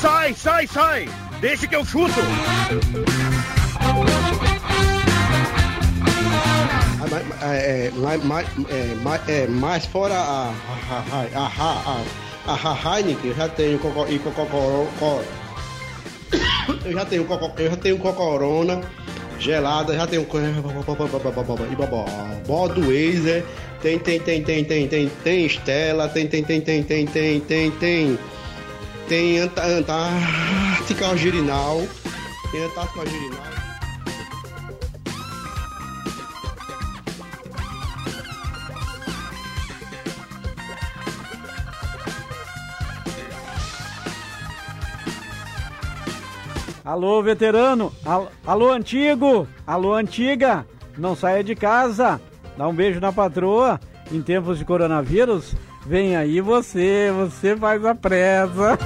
[0.00, 1.08] Sai, sai, sai!
[1.40, 2.12] Deixe que eu chuto!
[7.42, 9.46] É, mais, mais, é, mais, é,
[9.86, 10.52] fora a,
[10.90, 12.02] a, a, a,
[12.46, 15.22] a, a Heineken, eu já tenho e coco, coco,
[16.84, 17.26] eu já tenho
[17.58, 18.80] eu já tenho cocorona
[19.38, 20.26] gelada, já tenho
[22.46, 23.44] Budweiser,
[23.80, 27.70] tem tem tem tem tem tem tem Stella, tem tem tem tem tem tem tem
[27.70, 28.18] tem
[29.08, 31.82] tem Antártica Algirinal,
[32.50, 33.71] tem Antártica Algirinal.
[46.84, 47.92] Alô, veterano.
[48.04, 49.46] Al- Alô, antigo.
[49.66, 50.66] Alô, antiga.
[50.98, 52.20] Não saia de casa.
[52.56, 53.80] Dá um beijo na patroa.
[54.10, 55.54] Em tempos de coronavírus,
[55.86, 57.10] vem aí você.
[57.16, 58.78] Você faz a presa.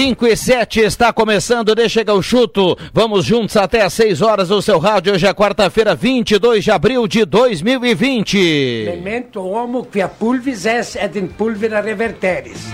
[0.00, 2.74] Cinco e sete está começando, deixa que eu chuto.
[2.90, 5.12] Vamos juntos até às 6 horas do seu rádio.
[5.12, 8.86] Hoje é quarta-feira, 22 de abril de 2020.
[8.94, 12.72] Memento homo quia pulvis es et in pulvera reverteris.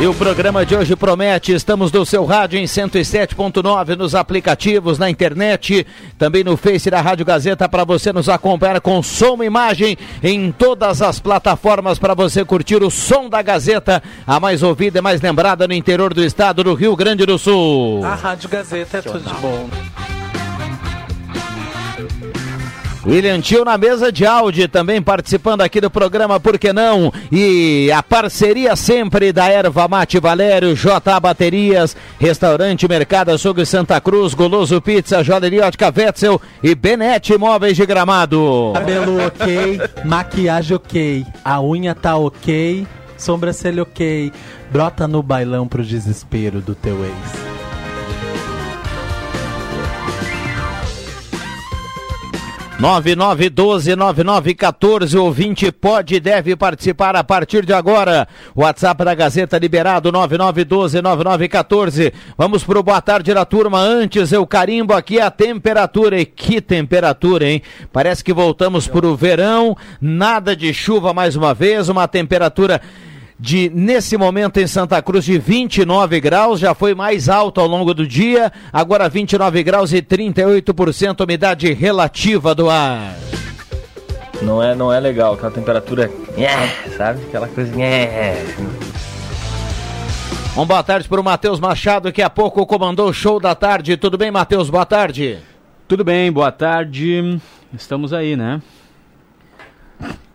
[0.00, 5.08] E o programa de hoje promete, estamos no seu rádio em 107.9, nos aplicativos, na
[5.08, 5.86] internet,
[6.18, 10.50] também no Face da Rádio Gazeta, para você nos acompanhar com som e imagem em
[10.50, 15.20] todas as plataformas para você curtir o som da Gazeta, a mais ouvida e mais
[15.20, 18.04] lembrada no interior do estado do Rio Grande do Sul.
[18.04, 19.68] A Rádio Gazeta é tudo de bom.
[23.04, 27.12] William Tio na mesa de áudio, também participando aqui do programa, por que não?
[27.30, 34.34] E a parceria sempre da Erva Mate Valério, JA Baterias, Restaurante Mercado Açougue Santa Cruz,
[34.34, 38.70] Goloso Pizza, Joalheria Ótica Wetzel e Benete Imóveis de Gramado.
[38.74, 42.86] Cabelo ok, maquiagem ok, a unha tá ok,
[43.18, 44.32] sobrancelha ok.
[44.70, 47.51] Brota no bailão pro desespero do teu ex.
[52.82, 58.26] 9912-9914, ouvinte pode e deve participar a partir de agora.
[58.56, 62.12] WhatsApp da Gazeta liberado 9912-9914.
[62.36, 63.78] Vamos pro boa tarde da turma.
[63.78, 66.20] Antes eu carimbo aqui a temperatura.
[66.20, 67.62] E que temperatura, hein?
[67.92, 69.76] Parece que voltamos pro verão.
[70.00, 71.88] Nada de chuva mais uma vez.
[71.88, 72.82] Uma temperatura
[73.42, 77.92] de, nesse momento em Santa Cruz, de 29 graus, já foi mais alto ao longo
[77.92, 83.16] do dia, agora 29 graus e 38% umidade relativa do ar.
[84.42, 86.08] Não é, não é legal, aquela temperatura,
[86.96, 87.20] sabe?
[87.24, 87.72] Aquela coisa.
[90.56, 93.96] Um boa tarde para o Matheus Machado, que há pouco comandou o show da tarde.
[93.96, 94.70] Tudo bem, Matheus?
[94.70, 95.40] Boa tarde.
[95.88, 97.40] Tudo bem, boa tarde.
[97.74, 98.62] Estamos aí, né?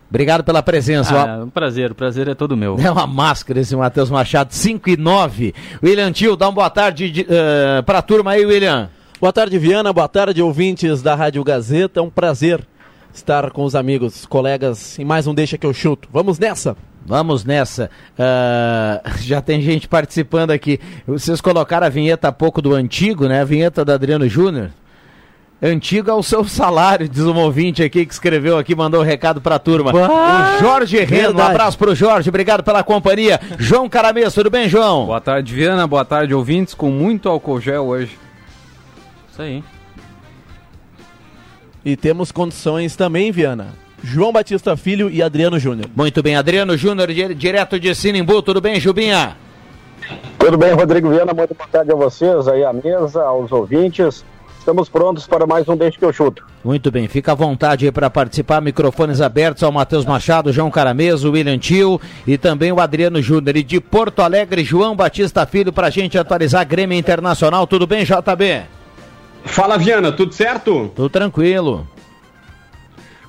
[0.08, 1.14] Obrigado pela presença.
[1.14, 2.76] Ah, um prazer, o prazer é todo meu.
[2.88, 5.54] É uma máscara esse Matheus Machado, 5 e 9.
[5.82, 8.88] William Tio, dá uma boa tarde uh, para a turma aí, William.
[9.20, 9.92] Boa tarde, Viana.
[9.92, 12.00] Boa tarde, ouvintes da Rádio Gazeta.
[12.00, 12.66] É um prazer
[13.12, 16.08] estar com os amigos, colegas em mais um Deixa que eu chuto.
[16.12, 16.76] Vamos nessa!
[17.04, 17.90] Vamos nessa.
[18.18, 20.78] Uh, já tem gente participando aqui.
[21.06, 23.40] Vocês colocaram a vinheta há pouco do antigo, né?
[23.40, 24.70] A vinheta do Adriano Júnior.
[25.60, 29.58] Antigo ao seu salário, diz um ouvinte aqui que escreveu aqui, mandou um recado pra
[29.58, 29.90] turma.
[29.92, 33.40] O Jorge Reno, um abraço pro Jorge, obrigado pela companhia.
[33.58, 35.06] João Caramês, tudo bem, João?
[35.06, 35.86] Boa tarde, Viana.
[35.86, 38.16] Boa tarde, ouvintes, com muito álcool gel hoje.
[39.32, 39.64] Isso aí.
[41.84, 43.68] E temos condições também, Viana.
[44.02, 45.90] João Batista Filho e Adriano Júnior.
[45.96, 49.36] Muito bem, Adriano Júnior, di- direto de Sinimbu, tudo bem, Jubinha?
[50.38, 51.34] Tudo bem, Rodrigo Viana?
[51.34, 54.24] Muito boa tarde a vocês, aí à mesa, aos ouvintes.
[54.68, 56.44] Estamos prontos para mais um Deixa que eu chuto.
[56.62, 58.60] Muito bem, fica à vontade aí para participar.
[58.60, 63.56] Microfones abertos ao Matheus Machado, João Carameso, William Tio e também o Adriano Júnior.
[63.56, 67.66] E de Porto Alegre, João Batista Filho, para a gente atualizar Grêmio Internacional.
[67.66, 68.64] Tudo bem, JB?
[69.46, 70.92] Fala, Viana, tudo certo?
[70.94, 71.88] Tudo tranquilo.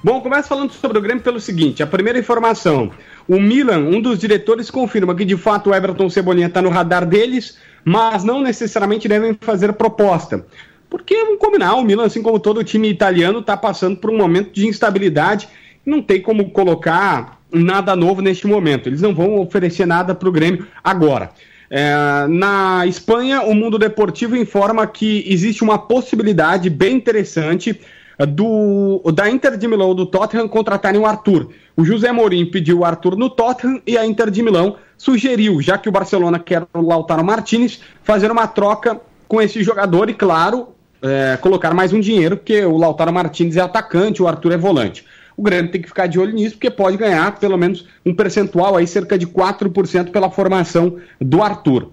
[0.04, 2.92] Bom, começa falando sobre o Grêmio pelo seguinte: a primeira informação.
[3.30, 7.06] O Milan, um dos diretores, confirma que de fato o Everton Cebolinha está no radar
[7.06, 10.46] deles, mas não necessariamente devem fazer proposta.
[10.90, 14.18] Porque, vamos combinar, o Milan, assim como todo o time italiano, está passando por um
[14.18, 15.48] momento de instabilidade
[15.86, 18.88] não tem como colocar nada novo neste momento.
[18.88, 21.32] Eles não vão oferecer nada para o Grêmio agora.
[21.70, 27.80] É, na Espanha, o Mundo Deportivo informa que existe uma possibilidade bem interessante
[28.28, 31.50] do, da Inter de Milão do Tottenham contratarem o Arthur.
[31.78, 35.78] O José Mourinho pediu o Arthur no Tottenham e a Inter de Milão sugeriu, já
[35.78, 40.70] que o Barcelona quer o Lautaro Martinez, fazer uma troca com esse jogador e, claro,
[41.02, 45.06] é, colocar mais um dinheiro, porque o Lautaro Martins é atacante, o Arthur é volante.
[45.36, 48.76] O Grêmio tem que ficar de olho nisso, porque pode ganhar pelo menos um percentual
[48.76, 51.92] aí, cerca de 4% pela formação do Arthur.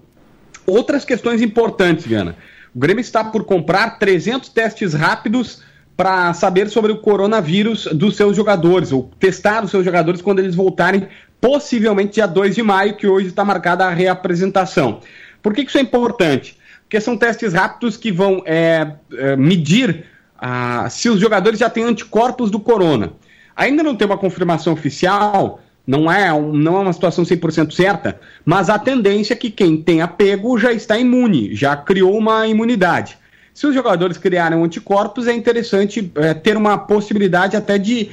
[0.65, 2.35] Outras questões importantes, Viana.
[2.75, 5.63] O Grêmio está por comprar 300 testes rápidos
[5.95, 10.53] para saber sobre o coronavírus dos seus jogadores, ou testar os seus jogadores quando eles
[10.53, 11.07] voltarem,
[11.39, 14.99] possivelmente dia 2 de maio, que hoje está marcada a reapresentação.
[15.41, 16.56] Por que, que isso é importante?
[16.87, 20.05] Porque são testes rápidos que vão é, é, medir
[20.39, 23.11] ah, se os jogadores já têm anticorpos do corona.
[23.53, 28.69] Ainda não tem uma confirmação oficial, não é, não é uma situação 100% certa, mas
[28.69, 33.17] a tendência é que quem tem apego já está imune, já criou uma imunidade.
[33.53, 38.11] Se os jogadores criarem anticorpos, é interessante é, ter uma possibilidade até de,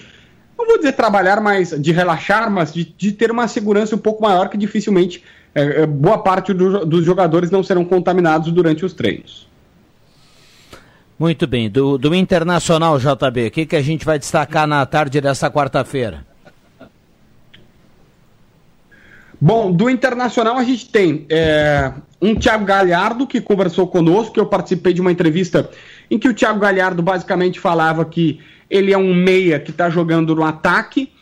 [0.59, 4.21] não vou dizer trabalhar, mas de relaxar, mas de, de ter uma segurança um pouco
[4.21, 5.23] maior que dificilmente
[5.55, 9.49] é, é, boa parte do, dos jogadores não serão contaminados durante os treinos.
[11.19, 11.71] Muito bem.
[11.71, 16.27] Do, do Internacional, JB, o que, que a gente vai destacar na tarde dessa quarta-feira?
[19.41, 24.47] Bom, do Internacional a gente tem é, um Thiago Galhardo que conversou conosco, que eu
[24.47, 25.71] participei de uma entrevista
[26.11, 28.41] em que o Thiago Galhardo basicamente falava que
[28.71, 31.13] ele é um meia que está jogando no ataque,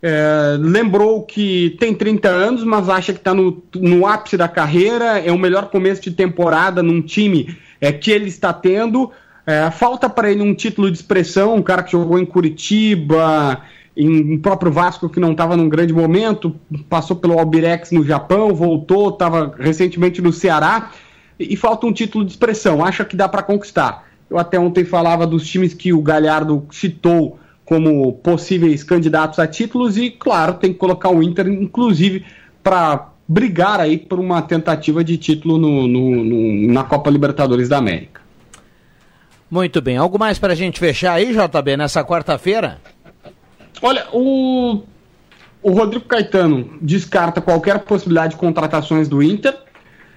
[0.00, 5.18] é, lembrou que tem 30 anos, mas acha que está no, no ápice da carreira,
[5.18, 9.10] é o melhor começo de temporada num time é, que ele está tendo.
[9.44, 13.62] É, falta para ele um título de expressão, um cara que jogou em Curitiba,
[13.96, 16.54] em, em próprio Vasco que não estava num grande momento,
[16.88, 20.92] passou pelo Albirex no Japão, voltou, estava recentemente no Ceará,
[21.40, 22.84] e, e falta um título de expressão.
[22.84, 24.06] Acha que dá para conquistar.
[24.30, 29.98] Eu até ontem falava dos times que o Galhardo citou como possíveis candidatos a títulos
[29.98, 32.24] e, claro, tem que colocar o Inter, inclusive,
[32.62, 37.76] para brigar aí por uma tentativa de título no, no, no, na Copa Libertadores da
[37.76, 38.22] América.
[39.50, 39.98] Muito bem.
[39.98, 42.80] Algo mais para a gente fechar aí, JB, nessa quarta-feira?
[43.82, 44.82] Olha, o,
[45.62, 49.54] o Rodrigo Caetano descarta qualquer possibilidade de contratações do Inter.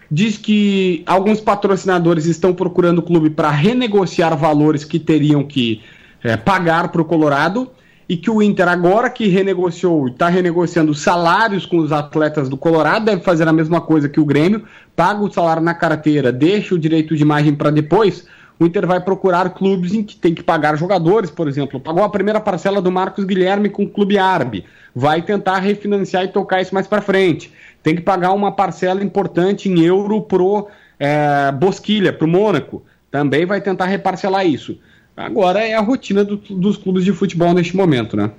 [0.10, 5.82] Diz que alguns patrocinadores estão procurando o clube para renegociar valores que teriam que
[6.24, 7.72] é, pagar para o Colorado
[8.08, 13.06] e que o Inter, agora que renegociou está renegociando salários com os atletas do Colorado,
[13.06, 14.66] deve fazer a mesma coisa que o Grêmio,
[14.96, 18.28] paga o salário na carteira, deixa o direito de imagem para depois.
[18.60, 21.80] O Inter vai procurar clubes em que tem que pagar jogadores, por exemplo.
[21.80, 24.66] Pagou a primeira parcela do Marcos Guilherme com o Clube Árabe.
[24.94, 27.52] Vai tentar refinanciar e tocar isso mais para frente.
[27.82, 30.68] Tem que pagar uma parcela importante em euro pro
[31.00, 32.84] é, Bosquilha, pro Mônaco.
[33.10, 34.78] Também vai tentar reparcelar isso.
[35.16, 38.32] Agora é a rotina do, dos clubes de futebol neste momento, né?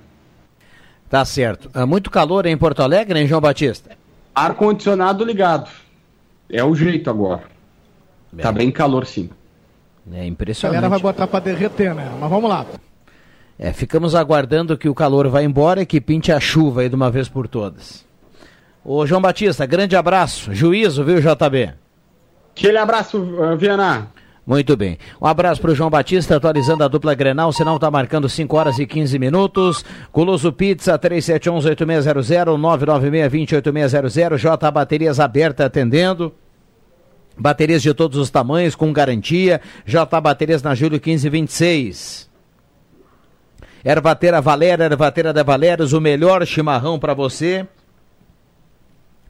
[1.09, 1.69] Tá certo.
[1.73, 3.91] É muito calor em Porto Alegre, hein, João Batista?
[4.33, 5.69] Ar-condicionado ligado.
[6.49, 7.43] É o jeito agora.
[8.31, 8.43] Bem.
[8.43, 9.29] Tá bem calor, sim.
[10.11, 10.77] É impressionante.
[10.77, 12.11] A galera vai botar pra derreter, né?
[12.19, 12.65] Mas vamos lá.
[13.57, 16.95] É, ficamos aguardando que o calor vá embora e que pinte a chuva aí de
[16.95, 18.03] uma vez por todas.
[18.83, 20.53] Ô João Batista, grande abraço.
[20.53, 21.73] Juízo, viu, JB?
[22.55, 23.23] Aquele abraço,
[23.57, 24.07] Viana.
[24.45, 24.97] Muito bem.
[25.21, 27.49] Um abraço para o João Batista, atualizando a dupla Grenal.
[27.49, 29.85] O sinal está marcando 5 horas e 15 minutos.
[30.11, 34.37] Coloso Pizza, 3711-8600, 996-20-8600.
[34.37, 36.33] J Baterias aberta atendendo.
[37.37, 39.61] Baterias de todos os tamanhos, com garantia.
[39.85, 42.29] J Baterias na Júlio 1526.
[43.85, 47.65] Ervateira Valéria, Ervateira da Valérios, o melhor chimarrão para você.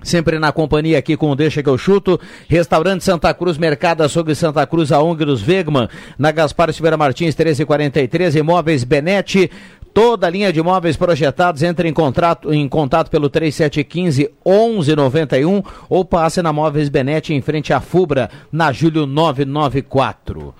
[0.03, 2.19] Sempre na companhia aqui com o Deixa que eu chuto.
[2.47, 8.35] Restaurante Santa Cruz, Mercado Açougue Santa Cruz, a Ongros Vegman, na Gaspar Silveira Martins, 1343,
[8.35, 9.49] Imóveis Benete.
[9.93, 16.03] Toda a linha de imóveis projetados entre em, contrato, em contato pelo 3715 1191 ou
[16.03, 20.53] passe na Móveis Benete em frente à Fubra, na Júlio 994.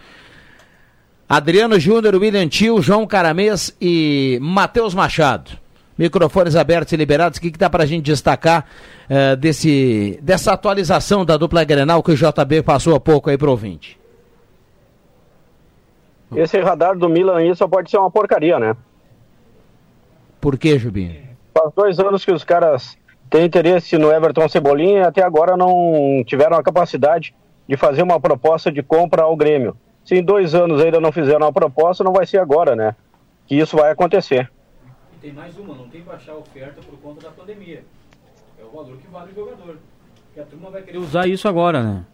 [1.28, 5.63] Adriano Júnior, William Tio, João Caramês e Matheus Machado.
[5.98, 7.38] Microfones abertos e liberados.
[7.38, 8.66] O que, que dá para a gente destacar
[9.10, 13.48] eh, desse, dessa atualização da dupla Grenal que o JB passou há pouco aí para
[13.48, 14.00] o ouvinte?
[16.36, 18.76] Esse radar do Milan aí só pode ser uma porcaria, né?
[20.42, 21.22] Por que, Jubinho?
[21.56, 22.98] Faz dois anos que os caras
[23.30, 27.34] têm interesse no Everton Cebolinha e até agora não tiveram a capacidade
[27.68, 29.78] de fazer uma proposta de compra ao Grêmio.
[30.04, 32.96] Se em dois anos ainda não fizeram uma proposta, não vai ser agora, né?
[33.48, 34.52] Que isso vai acontecer.
[35.24, 37.86] Tem mais uma, não tem que baixar a oferta por conta da pandemia.
[38.60, 39.78] É o valor que vale o jogador.
[40.26, 42.06] Porque a turma vai querer usar isso agora, né?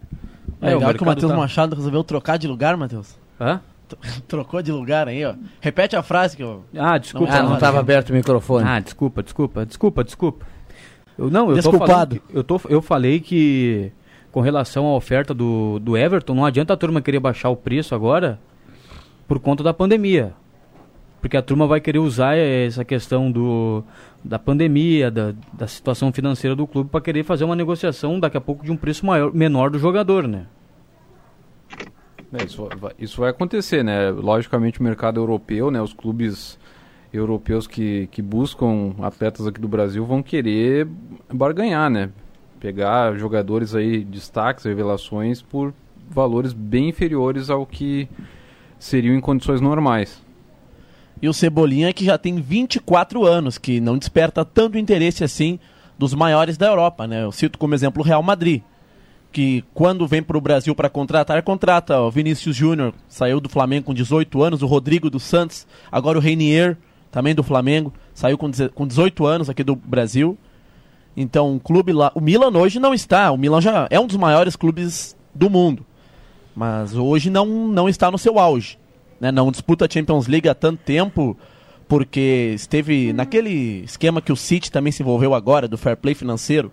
[0.62, 3.18] É, o legal que o Matheus tá- Machado resolveu trocar de lugar, Matheus.
[3.42, 3.62] Hã?
[4.28, 5.34] Trocou de lugar aí, ó.
[5.60, 6.64] Repete a frase que eu.
[6.78, 7.42] Ah, desculpa.
[7.42, 8.70] Não, não tava aberto o microfone.
[8.70, 10.46] Ah, desculpa, desculpa, desculpa, desculpa.
[11.18, 12.20] Eu, não, eu Desculpado.
[12.20, 13.92] Tô eu, tô, eu falei que
[14.32, 17.96] com relação à oferta do, do Everton, não adianta a turma querer baixar o preço
[17.96, 18.40] agora
[19.28, 20.36] por conta da pandemia.
[21.22, 23.84] Porque a turma vai querer usar essa questão do,
[24.24, 28.42] da pandemia, da, da situação financeira do clube para querer fazer uma negociação daqui a
[28.42, 30.46] pouco de um preço maior, menor do jogador, né?
[32.32, 34.12] É, isso, vai, isso vai acontecer, né?
[34.12, 35.82] Logicamente o mercado europeu, né?
[35.82, 36.60] Os clubes
[37.12, 40.88] europeus que, que buscam atletas aqui do Brasil vão querer
[41.34, 42.12] barganhar, né?
[42.60, 45.74] Pegar jogadores aí, destaques, revelações por
[46.10, 48.08] valores bem inferiores ao que
[48.78, 50.24] seriam em condições normais.
[51.22, 55.60] E o Cebolinha que já tem 24 anos, que não desperta tanto interesse assim
[55.98, 57.24] dos maiores da Europa, né?
[57.24, 58.62] Eu cito como exemplo o Real Madrid,
[59.32, 63.88] que quando vem para o Brasil para contratar, contrata o Vinícius Júnior, saiu do Flamengo
[63.88, 66.78] com 18 anos, o Rodrigo dos Santos, agora o Reinier,
[67.12, 70.38] também do Flamengo, saiu com deze- com 18 anos aqui do Brasil.
[71.18, 74.16] Então, o clube lá, o Milan hoje não está, o Milan já é um dos
[74.16, 75.86] maiores clubes do mundo,
[76.56, 78.79] mas hoje não, não está no seu auge.
[79.20, 79.32] Né?
[79.32, 81.38] Não disputa a Champions League há tanto tempo,
[81.88, 86.72] porque esteve naquele esquema que o City também se envolveu agora, do fair play financeiro.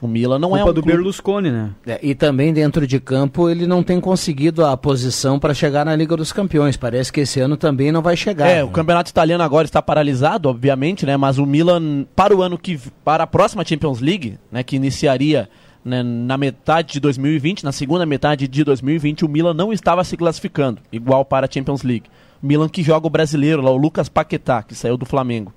[0.00, 1.70] O Milan não é Culpa um do clube- Berlusconi, né?
[1.84, 5.96] É, e também dentro de campo ele não tem conseguido a posição para chegar na
[5.96, 6.76] Liga dos Campeões.
[6.76, 8.46] Parece que esse ano também não vai chegar.
[8.46, 8.64] É, né?
[8.64, 11.16] o campeonato italiano agora está paralisado, obviamente, né?
[11.16, 15.48] Mas o Milan para o ano que para a próxima Champions League, né, que iniciaria
[15.88, 20.16] né, na metade de 2020, na segunda metade de 2020, o Milan não estava se
[20.16, 22.04] classificando, igual para a Champions League.
[22.42, 25.52] O Milan que joga o brasileiro lá, o Lucas Paquetá, que saiu do Flamengo.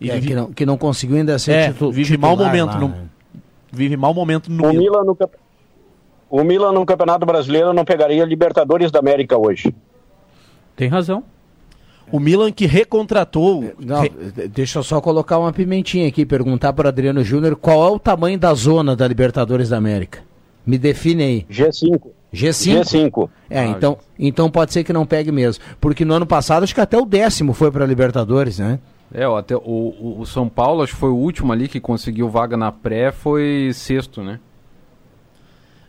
[0.00, 2.50] E É, vive, que, não, que não conseguiu ainda ser é, titu- vive mau titular
[2.52, 3.04] momento lá, no, né?
[3.70, 4.80] vive mau momento no O Milan.
[4.80, 5.18] Milan no,
[6.30, 9.74] o Milan no Campeonato Brasileiro não pegaria Libertadores da América hoje.
[10.76, 11.22] Tem razão.
[12.10, 13.72] O Milan que recontratou.
[13.78, 14.02] Não,
[14.52, 18.38] deixa eu só colocar uma pimentinha aqui, perguntar para Adriano Júnior qual é o tamanho
[18.38, 20.20] da zona da Libertadores da América.
[20.66, 21.46] Me define aí.
[21.50, 22.00] G5.
[22.32, 22.80] G5?
[22.82, 23.30] G5.
[23.48, 25.64] É, Ah, então, então pode ser que não pegue mesmo.
[25.80, 28.78] Porque no ano passado acho que até o décimo foi para Libertadores, né?
[29.12, 32.28] É, até o, o, o São Paulo, acho que foi o último ali que conseguiu
[32.28, 34.38] vaga na pré, foi sexto, né?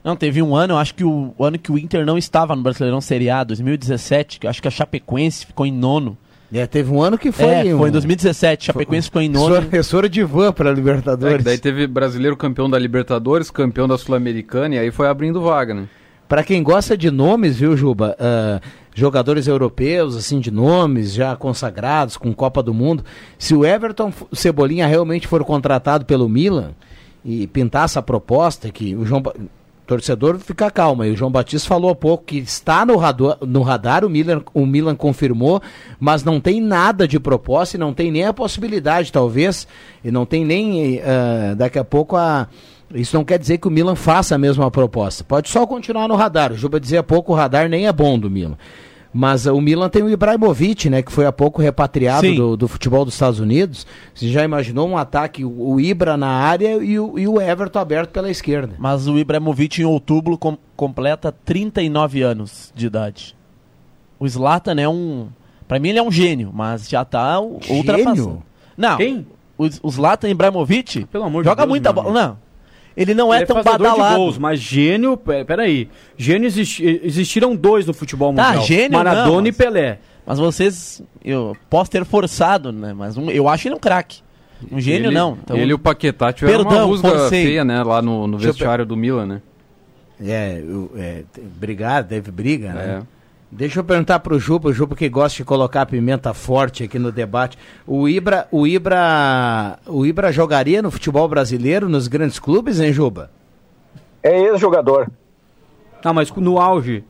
[0.03, 2.55] Não, teve um ano, eu acho que o, o ano que o Inter não estava
[2.55, 6.17] no Brasileirão Série A, 2017, que eu acho que a Chapecoense ficou em nono.
[6.51, 7.45] É, teve um ano que foi.
[7.45, 9.55] É, um- foi em 2017, Chapecoense ficou em nono.
[9.55, 11.37] Professor de van para É, Libertadores.
[11.37, 15.73] que daí teve brasileiro campeão da Libertadores, campeão da Sul-Americana, e aí foi abrindo vaga,
[15.73, 15.87] né?
[16.27, 18.15] Para quem gosta de nomes, viu, Juba?
[18.19, 18.59] Ah,
[18.95, 23.03] jogadores europeus, assim, de nomes já consagrados, com Copa do Mundo.
[23.37, 26.71] Se o Everton Cebolinha realmente for contratado pelo Milan
[27.25, 29.21] e pintar essa proposta, que o João.
[29.89, 31.11] Torcedor fica calmo aí.
[31.11, 34.63] O João Batista falou há pouco que está no radar, no radar o, Milan, o
[34.63, 35.59] Milan confirmou,
[35.99, 39.67] mas não tem nada de proposta e não tem nem a possibilidade, talvez,
[40.03, 42.47] e não tem nem ah, daqui a pouco a.
[42.93, 45.23] Isso não quer dizer que o Milan faça a mesma proposta.
[45.23, 46.51] Pode só continuar no radar.
[46.51, 48.57] O Juba dizia há pouco, o radar nem é bom do Milan.
[49.11, 52.67] Mas ah, o Milan tem o Ibrahimovic, né, que foi há pouco repatriado do, do
[52.67, 53.87] futebol dos Estados Unidos.
[54.13, 57.79] Você já imaginou um ataque, o, o Ibra na área e o, e o Everton
[57.79, 58.75] aberto pela esquerda?
[58.77, 63.35] Mas o Ibrahimovic em outubro com- completa 39 anos de idade.
[64.19, 65.29] O Zlatan é um.
[65.67, 68.43] Pra mim ele é um gênio, mas já tá o- ultrapassando.
[68.77, 68.97] Não.
[68.97, 69.25] Quem?
[69.57, 72.11] O, o Zlatan Ibrahimovic Pelo amor de joga Deus, muita bola.
[72.13, 72.37] Não.
[72.99, 74.15] Ele não é Ele tão fazedor de badalado.
[74.17, 75.87] gols, mas gênio, pe- peraí.
[76.17, 78.63] Gênio existi- existiram dois no futebol Tá, mundial.
[78.65, 79.99] gênio Maradona não, e mas- Pelé.
[80.25, 81.01] Mas vocês.
[81.23, 82.93] Eu posso ter forçado, né?
[82.93, 84.19] Mas um- eu acho ele um craque.
[84.69, 85.37] Um gênio ele, não.
[85.41, 87.81] Então, ele e o Paquetá tiveram uma rusga feia, né?
[87.81, 89.41] Lá no, no eu vestiário do Milan, né?
[90.21, 91.23] É, o- é,
[91.57, 93.01] brigar, teve briga, né?
[93.51, 97.11] Deixa eu perguntar pro Juba, o Juba que gosta de colocar pimenta forte aqui no
[97.11, 97.57] debate.
[97.85, 103.31] O Ibra, o Ibra, o Ibra jogaria no futebol brasileiro nos grandes clubes, hein, Juba?
[104.21, 105.09] É ex-jogador.
[106.03, 107.03] Ah, mas no auge.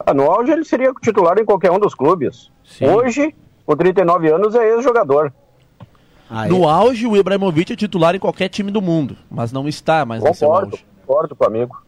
[0.00, 2.50] Ah, no auge ele seria titular em qualquer um dos clubes.
[2.80, 3.34] Hoje,
[3.66, 5.30] com 39 anos, é ex-jogador.
[6.48, 10.22] no auge, o Ibrahimovic é titular em qualquer time do mundo, mas não está mais
[10.22, 10.86] Concordo, auge.
[11.04, 11.85] concordo com o amigo.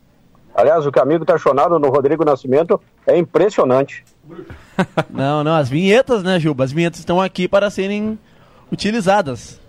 [0.58, 4.04] Aliás, o que o amigo tá chonado no Rodrigo Nascimento é impressionante.
[5.08, 6.64] Não, não, as vinhetas, né, Juba?
[6.64, 8.18] As vinhetas estão aqui para serem
[8.70, 9.60] utilizadas.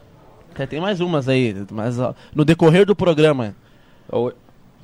[0.52, 3.56] Até tem mais umas aí, mas ó, no decorrer do programa.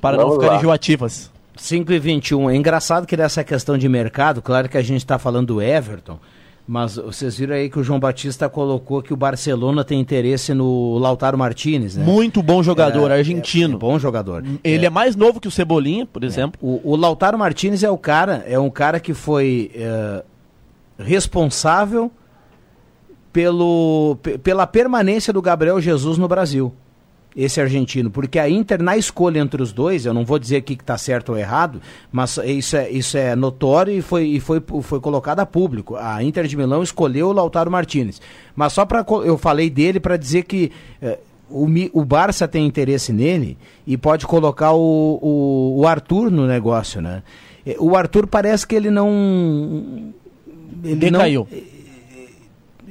[0.00, 0.58] Para não Vamos ficarem lá.
[0.58, 1.30] enjoativas.
[1.56, 2.50] 5 e 21.
[2.50, 6.18] É engraçado que nessa questão de mercado, claro que a gente está falando do Everton,
[6.68, 10.98] mas vocês viram aí que o João Batista colocou que o Barcelona tem interesse no
[10.98, 12.04] Lautaro Martinez, né?
[12.04, 13.76] Muito bom jogador, É, argentino.
[13.76, 14.42] é bom jogador.
[14.64, 14.90] Ele é.
[14.90, 16.58] mais novo que o Cebolinha, por exemplo.
[16.60, 20.24] O, o Lautaro Martinez é o cara, é um cara que foi é,
[20.98, 22.10] responsável
[23.32, 26.72] pelo, pe- pela permanência do Gabriel Jesus no Brasil.
[27.36, 30.74] Esse argentino, porque a Inter, na escolha entre os dois, eu não vou dizer aqui
[30.74, 34.62] que está certo ou errado, mas isso é, isso é notório e foi, e foi,
[34.80, 35.96] foi colocado a público.
[35.96, 38.22] A Inter de Milão escolheu o Lautaro Martinez.
[38.54, 41.18] Mas só para eu falei dele para dizer que eh,
[41.50, 47.02] o, o Barça tem interesse nele e pode colocar o, o, o Arthur no negócio,
[47.02, 47.22] né?
[47.66, 50.14] Eh, O Arthur parece que ele não.
[50.82, 51.46] Ele Decaiu.
[51.50, 51.75] Não,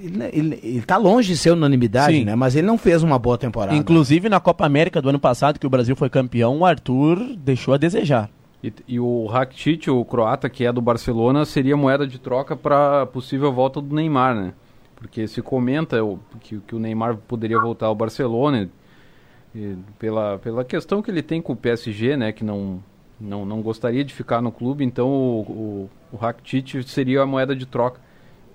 [0.06, 2.26] ele, ele, ele tá longe de ser unanimidade, Sim.
[2.26, 2.36] né?
[2.36, 3.76] Mas ele não fez uma boa temporada.
[3.78, 7.74] Inclusive na Copa América do ano passado, que o Brasil foi campeão, o Arthur deixou
[7.74, 8.30] a desejar.
[8.64, 13.06] E, e o Rakitic, o croata, que é do Barcelona, seria moeda de troca para
[13.08, 14.54] possível volta do Neymar, né?
[14.96, 18.70] Porque se comenta o- que, que o Neymar poderia voltar ao Barcelona
[19.54, 22.32] e pela, pela questão que ele tem com o PSG, né?
[22.32, 22.80] Que não,
[23.20, 27.56] não, não gostaria de ficar no clube, então o, o, o Rakitic seria a moeda
[27.56, 28.00] de troca.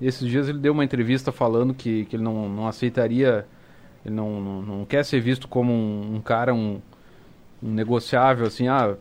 [0.01, 3.47] Esses dias ele deu uma entrevista falando que, que ele não, não aceitaria,
[4.05, 6.81] ele não, não, não quer ser visto como um, um cara, um,
[7.63, 8.97] um negociável, assim, ah,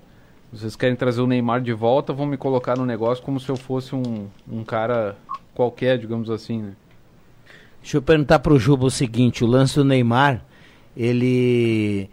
[0.52, 3.56] vocês querem trazer o Neymar de volta, vão me colocar no negócio como se eu
[3.56, 5.16] fosse um, um cara
[5.54, 6.74] qualquer, digamos assim, né?
[7.82, 10.44] Deixa eu perguntar pro Juba o seguinte, o lance do Neymar,
[10.98, 12.10] ele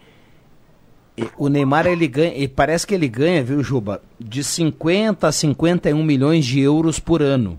[1.37, 6.45] o Neymar ele ganha, parece que ele ganha, viu, Juba, de 50 a 51 milhões
[6.45, 7.59] de euros por ano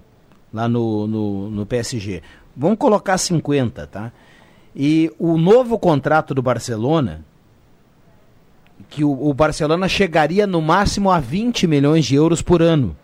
[0.54, 2.22] lá no, no, no PSG.
[2.56, 4.12] Vamos colocar 50, tá?
[4.76, 7.26] E o novo contrato do Barcelona,
[8.90, 12.96] que o, o Barcelona chegaria no máximo a 20 milhões de euros por ano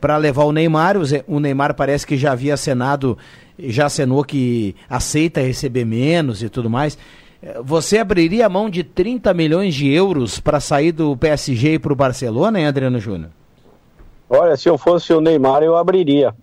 [0.00, 0.96] para levar o Neymar.
[1.28, 3.16] O, Neymar parece que já havia acenado,
[3.58, 6.98] já acenou que aceita receber menos e tudo mais.
[7.64, 11.96] Você abriria a mão de 30 milhões de euros para sair do PSG para o
[11.96, 13.30] Barcelona, hein, Adriano Júnior?
[14.28, 16.34] Olha, se eu fosse o Neymar, eu abriria.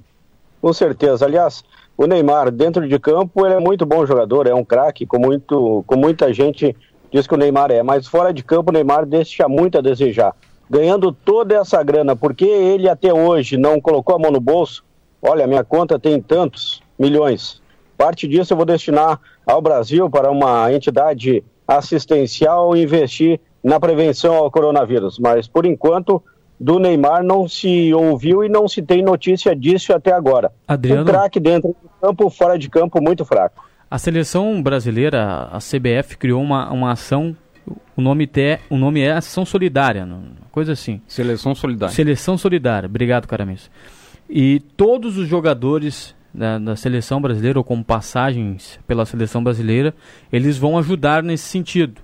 [0.61, 1.25] Com certeza.
[1.25, 1.63] Aliás,
[1.97, 5.83] o Neymar, dentro de campo, ele é muito bom jogador, é um craque, com, muito,
[5.87, 6.75] com muita gente
[7.11, 7.81] diz que o Neymar é.
[7.83, 10.35] Mas fora de campo, o Neymar deixa muito a desejar.
[10.69, 14.83] Ganhando toda essa grana, porque ele até hoje não colocou a mão no bolso,
[15.21, 17.61] olha, minha conta tem tantos milhões.
[17.97, 24.35] Parte disso eu vou destinar ao Brasil para uma entidade assistencial e investir na prevenção
[24.35, 25.17] ao coronavírus.
[25.19, 26.21] Mas, por enquanto,
[26.59, 30.51] do Neymar não se ouviu e não se tem notícia disso até agora.
[30.67, 31.03] Adriano?
[31.03, 33.65] Um craque dentro de campo, fora de campo, muito fraco.
[33.89, 37.35] A seleção brasileira, a CBF, criou uma, uma ação,
[37.95, 40.99] o nome, te, o nome é Ação Solidária, não- coisa assim.
[41.07, 41.93] Seleção Solidária.
[41.93, 43.69] Seleção Solidária, obrigado, Caramis.
[44.29, 49.93] E todos os jogadores da, da seleção brasileira, ou com passagens pela seleção brasileira,
[50.33, 52.01] eles vão ajudar nesse sentido.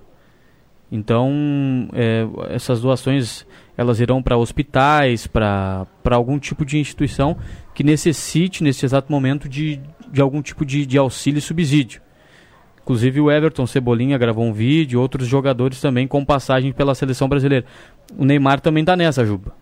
[0.90, 7.36] Então, é, essas doações elas irão para hospitais, para algum tipo de instituição
[7.74, 12.00] que necessite, nesse exato momento, de, de algum tipo de, de auxílio e subsídio.
[12.82, 17.64] Inclusive o Everton Cebolinha gravou um vídeo, outros jogadores também com passagem pela seleção brasileira.
[18.16, 19.52] O Neymar também está nessa, Juba.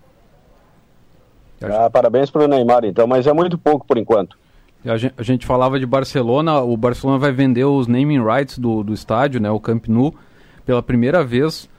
[1.63, 4.37] Ah, parabéns para o Neymar, então, mas é muito pouco por enquanto.
[4.85, 8.83] A gente, a gente falava de Barcelona, o Barcelona vai vender os naming rights do,
[8.83, 10.13] do estádio, né, o Camp Nou,
[10.67, 11.71] pela primeira vez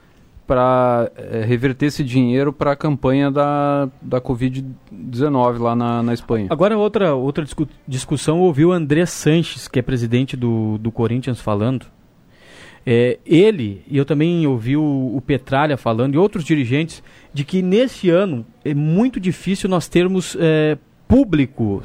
[0.46, 1.10] para
[1.46, 6.48] reverter esse dinheiro para a campanha da, da Covid-19 lá na, na Espanha.
[6.50, 10.92] Agora outra, outra discu- discussão, eu ouvi o André Sanches, que é presidente do, do
[10.92, 11.86] Corinthians, falando.
[12.86, 17.02] É, ele, e eu também ouvi o, o Petralha falando, e outros dirigentes,
[17.34, 20.78] de que nesse ano é muito difícil nós termos é,
[21.08, 21.82] público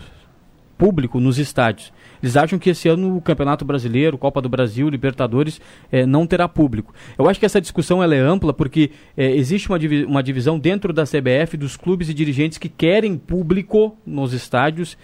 [0.76, 1.92] público nos estádios.
[2.22, 5.60] Eles acham que esse ano o Campeonato Brasileiro, Copa do Brasil, Libertadores
[5.92, 6.92] eh, não terá público.
[7.18, 10.58] Eu acho que essa discussão ela é ampla porque eh, existe uma, divi uma divisão
[10.58, 14.96] dentro da CBF dos clubes e dirigentes que querem público nos estádios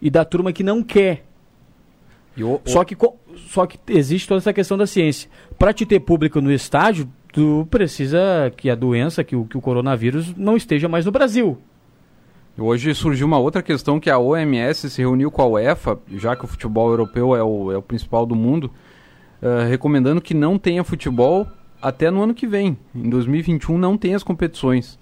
[0.00, 1.24] e da turma que não quer.
[2.42, 2.96] o- Só, que,
[3.48, 5.28] só que existe toda essa questão da ciência.
[5.58, 9.60] Para te ter público no estádio, tu precisa que a doença, que o, que o
[9.60, 11.58] coronavírus não esteja mais no Brasil.
[12.58, 16.44] Hoje surgiu uma outra questão que a OMS se reuniu com a UEFA, já que
[16.44, 18.70] o futebol europeu é o, é o principal do mundo,
[19.40, 21.46] eh, recomendando que não tenha futebol
[21.80, 22.76] até no ano que vem.
[22.94, 24.98] Em 2021 não tem as competições.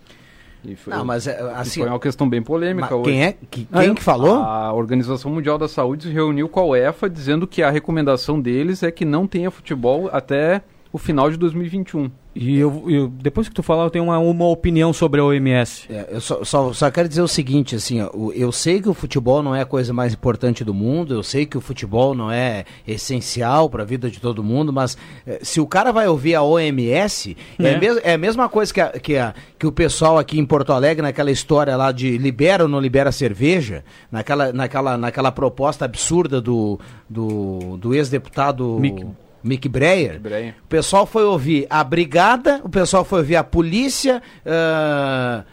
[0.63, 3.05] E foi- Não, mas, é, e assim- foi uma questão bem polêmica hoje.
[3.11, 4.35] quem é- que- quem que falou?
[4.35, 8.83] A Organização Mundial da Saúde se reuniu com a UEFA dizendo que a recomendação deles
[8.83, 10.61] é que não tenha futebol até
[10.97, 12.11] o final de 2021.
[12.39, 15.87] E eu, eu- depois que tu falar, eu tenho uma, uma opinião sobre a OMS.
[15.91, 18.95] É, eu só, só, só quero dizer o seguinte, assim, ó, eu sei que o
[18.95, 22.31] futebol não é a coisa mais importante do mundo, eu sei que o futebol não
[22.31, 26.35] é essencial para a vida de todo mundo, mas eh, se o cara vai ouvir
[26.35, 27.75] a OMS, é, É.
[27.75, 30.45] a mes- é a mesma coisa que, a- que, a- que o pessoal aqui em
[30.45, 33.83] Porto Alegre, naquela história lá de libera ou não libera cerveja,
[34.13, 36.79] naquela, naquela, naquela proposta absurda do,
[37.09, 38.79] do, do ex-deputado...
[38.79, 39.07] Mick-
[39.47, 40.19] Mick Breyer.
[40.21, 40.55] Breyer.
[40.65, 45.45] O pessoal foi ouvir a brigada, o pessoal foi ouvir a polícia, ah,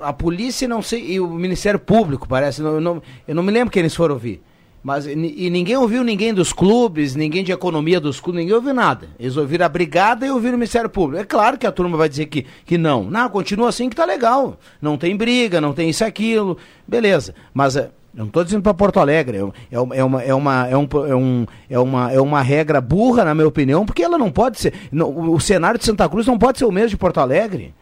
[0.00, 2.60] a polícia e não sei, e o Ministério Público, parece.
[2.62, 4.42] não- Eu não, eu não me lembro quem eles foram ouvir.
[4.84, 8.74] Mas, e, ni- ninguém ouviu ninguém dos clubes, ninguém de economia dos clubes, ninguém ouviu
[8.74, 9.08] nada.
[9.16, 11.22] Eles ouviram a brigada e ouviram o Ministério Público.
[11.22, 13.04] É claro que a turma vai dizer que, que não.
[13.04, 14.58] Não, continua assim que tá legal.
[14.80, 16.58] Não tem briga, não tem isso e aquilo.
[16.86, 17.32] Beleza.
[17.54, 19.38] Mas é, eu não estou dizendo para Porto Alegre.
[19.38, 22.42] É, é uma, é, uma, é, uma, é, um, é, um, é, uma, é uma
[22.42, 24.74] regra burra, na minha opinião, porque ela não pode ser.
[24.92, 27.74] não- o, cenário de Santa Cruz não pode ser o mesmo de Porto Alegre.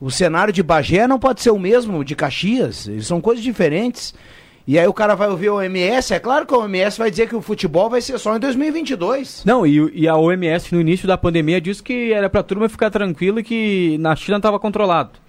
[0.00, 2.88] O cenário de Bagé não pode ser o mesmo de Caxias.
[3.00, 4.14] São coisas diferentes.
[4.66, 7.28] E aí o cara vai ouvir o OMS, é claro que a OMS vai dizer
[7.28, 9.42] que o futebol vai ser só em 2022.
[9.44, 12.90] Não, e, e a OMS no início da pandemia disse que era pra turma ficar
[12.90, 15.23] tranquila e que na China estava controlado.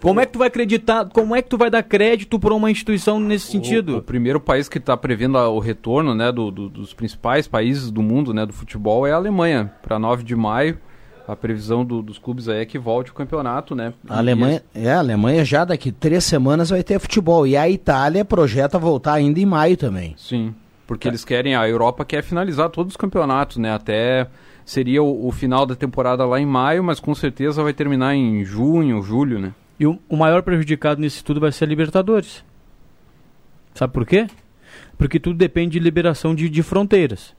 [0.00, 2.70] Como é que tu vai acreditar, como é que tu vai dar crédito para uma
[2.70, 3.98] instituição nesse sentido?
[3.98, 7.90] O primeiro país que está prevendo a- o retorno né, do- do- dos principais países
[7.90, 9.70] do mundo né, do futebol é a Alemanha.
[9.82, 10.78] Para 9 de maio,
[11.28, 13.74] a previsão do- dos clubes aí é que volte o campeonato.
[13.74, 13.92] Né?
[14.08, 17.46] A Alemanha, é, a Alemanha já daqui três semanas vai ter futebol.
[17.46, 20.14] E a Itália projeta voltar ainda em maio também.
[20.16, 20.54] Sim,
[20.86, 23.72] porque eles querem, a Europa quer finalizar todos os campeonatos, né?
[23.74, 24.26] Até
[24.64, 28.42] seria o, o final da temporada lá em maio, mas com certeza vai terminar em
[28.44, 29.52] junho, julho, né?
[29.78, 32.44] E o, o maior prejudicado nisso tudo vai ser a Libertadores.
[33.74, 34.26] Sabe por quê?
[34.96, 37.34] Porque tudo depende de liberação de, de fronteiras,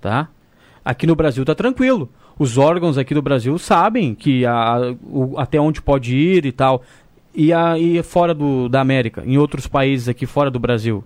[0.00, 0.28] tá?
[0.84, 2.10] Aqui no Brasil tá tranquilo.
[2.38, 6.82] Os órgãos aqui do Brasil sabem que a, o- até onde pode ir e tal.
[7.34, 11.04] E, a, e fora do, da América, em outros países aqui fora do Brasil.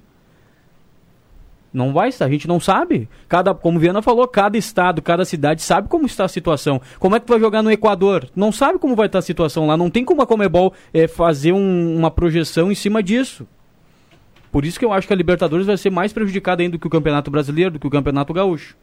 [1.74, 3.08] Não vai estar, a gente não sabe.
[3.28, 6.80] Cada, como Viana falou, cada estado, cada cidade sabe como está a situação.
[7.00, 8.30] Como é que tu vai jogar no Equador?
[8.36, 9.76] Não sabe como vai estar a situação lá.
[9.76, 13.44] Não tem como a Comebol eh, fazer um- uma projeção em cima disso.
[14.52, 16.86] Por isso que eu acho que a Libertadores vai ser mais prejudicada ainda do que
[16.86, 18.76] o Campeonato Brasileiro, do que o Campeonato Gaúcho.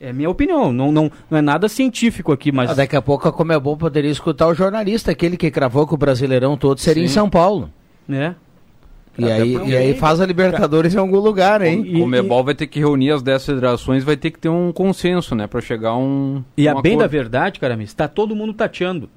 [0.00, 2.70] É minha opinião, não, não, não é nada científico aqui, mas.
[2.70, 5.96] Ah, daqui a pouco a Comebol poderia escutar o jornalista, aquele que cravou que o
[5.98, 7.14] Brasileirão todo seria em Sim.
[7.14, 7.70] São Paulo.
[8.08, 8.34] É.
[9.18, 11.80] E aí, e aí faz a Libertadores em algum lugar, hein?
[11.96, 15.34] O Comebol vai ter que reunir as 10 federações, vai ter que ter um consenso,
[15.34, 15.46] né?
[15.46, 16.44] Pra chegar a um.
[16.56, 19.08] E a bem da verdade, cara, está todo mundo tateando.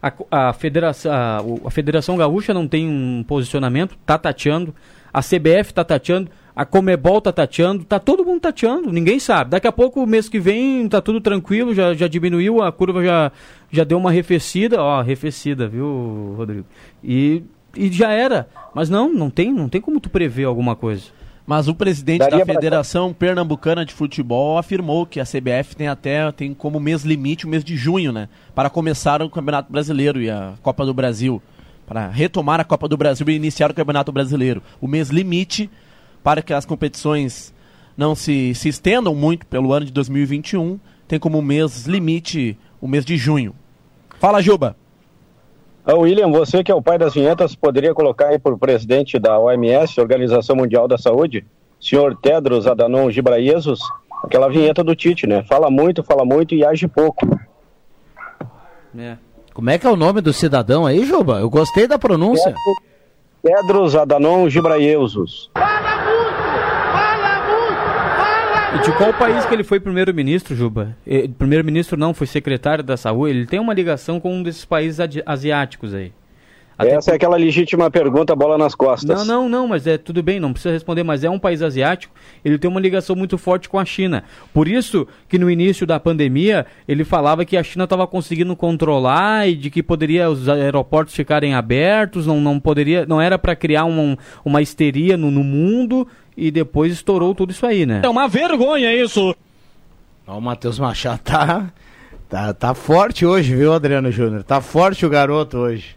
[0.00, 4.72] A, a, federação, a, a Federação Gaúcha não tem um posicionamento, tá tateando.
[5.12, 6.30] A CBF tá tateando.
[6.54, 7.84] A Comebol tá tateando.
[7.84, 9.50] Tá todo mundo tateando, ninguém sabe.
[9.50, 13.32] Daqui a pouco, mês que vem, tá tudo tranquilo, já, já diminuiu, a curva já,
[13.72, 14.80] já deu uma arrefecida.
[14.80, 16.66] Ó, arrefecida, viu, Rodrigo?
[17.02, 17.42] E,
[17.86, 18.48] e já era.
[18.74, 21.04] Mas não, não tem, não tem como tu prever alguma coisa.
[21.46, 25.88] Mas o presidente Daria da pra- Federação Pernambucana de Futebol afirmou que a CBF tem
[25.88, 28.28] até tem como mês limite o mês de junho, né?
[28.54, 31.40] Para começar o Campeonato Brasileiro e a Copa do Brasil.
[31.86, 34.62] Para retomar a Copa do Brasil e iniciar o Campeonato Brasileiro.
[34.78, 35.70] O mês limite
[36.22, 37.54] para que as competições
[37.96, 43.06] não se, se estendam muito pelo ano de 2021 tem como mês limite o mês
[43.06, 43.54] de junho.
[44.20, 44.76] Fala, Juba.
[45.96, 50.00] William, você que é o pai das vinhetas, poderia colocar aí por presidente da OMS,
[50.00, 51.46] Organização Mundial da Saúde,
[51.80, 53.80] senhor Tedros Adhanom Ghebreyesus,
[54.22, 55.42] aquela vinheta do Tite, né?
[55.44, 57.26] Fala muito, fala muito e age pouco.
[59.54, 61.40] Como é que é o nome do cidadão aí, Juba?
[61.40, 62.54] Eu gostei da pronúncia.
[63.42, 65.50] Tedros Adhanom Ghebreyesus.
[68.74, 70.94] E de qual país que ele foi primeiro-ministro, Juba?
[71.38, 73.30] Primeiro-ministro não, foi secretário da saúde.
[73.30, 76.12] Ele tem uma ligação com um desses países asiáticos aí.
[76.78, 79.26] Essa é aquela legítima pergunta, bola nas costas.
[79.26, 82.14] Não, não, não, mas é tudo bem, não precisa responder, mas é um país asiático,
[82.44, 84.22] ele tem uma ligação muito forte com a China.
[84.54, 89.48] Por isso que no início da pandemia ele falava que a China estava conseguindo controlar
[89.48, 93.84] e de que poderia os aeroportos ficarem abertos, não, não poderia, não era para criar
[93.84, 96.06] um, uma histeria no, no mundo
[96.38, 98.00] e depois estourou tudo isso aí, né?
[98.04, 99.34] É uma vergonha isso.
[100.24, 101.72] Ó, o Matheus Machado tá,
[102.28, 104.44] tá, tá forte hoje, viu, Adriano Júnior?
[104.44, 105.96] Tá forte o garoto hoje.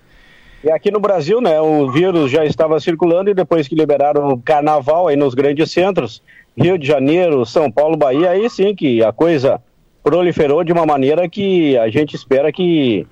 [0.64, 4.42] E aqui no Brasil, né, o vírus já estava circulando e depois que liberaram o
[4.42, 6.24] carnaval aí nos grandes centros,
[6.58, 9.62] Rio de Janeiro, São Paulo, Bahia, aí sim que a coisa
[10.04, 13.06] proliferou de uma maneira que a gente espera que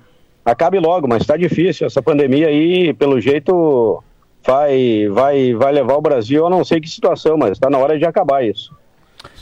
[0.43, 1.85] acabe logo, mas está difícil.
[1.85, 4.03] Essa pandemia aí, pelo jeito,
[4.45, 7.97] vai, vai, vai levar o Brasil a não sei que situação, mas está na hora
[7.97, 8.73] de acabar isso.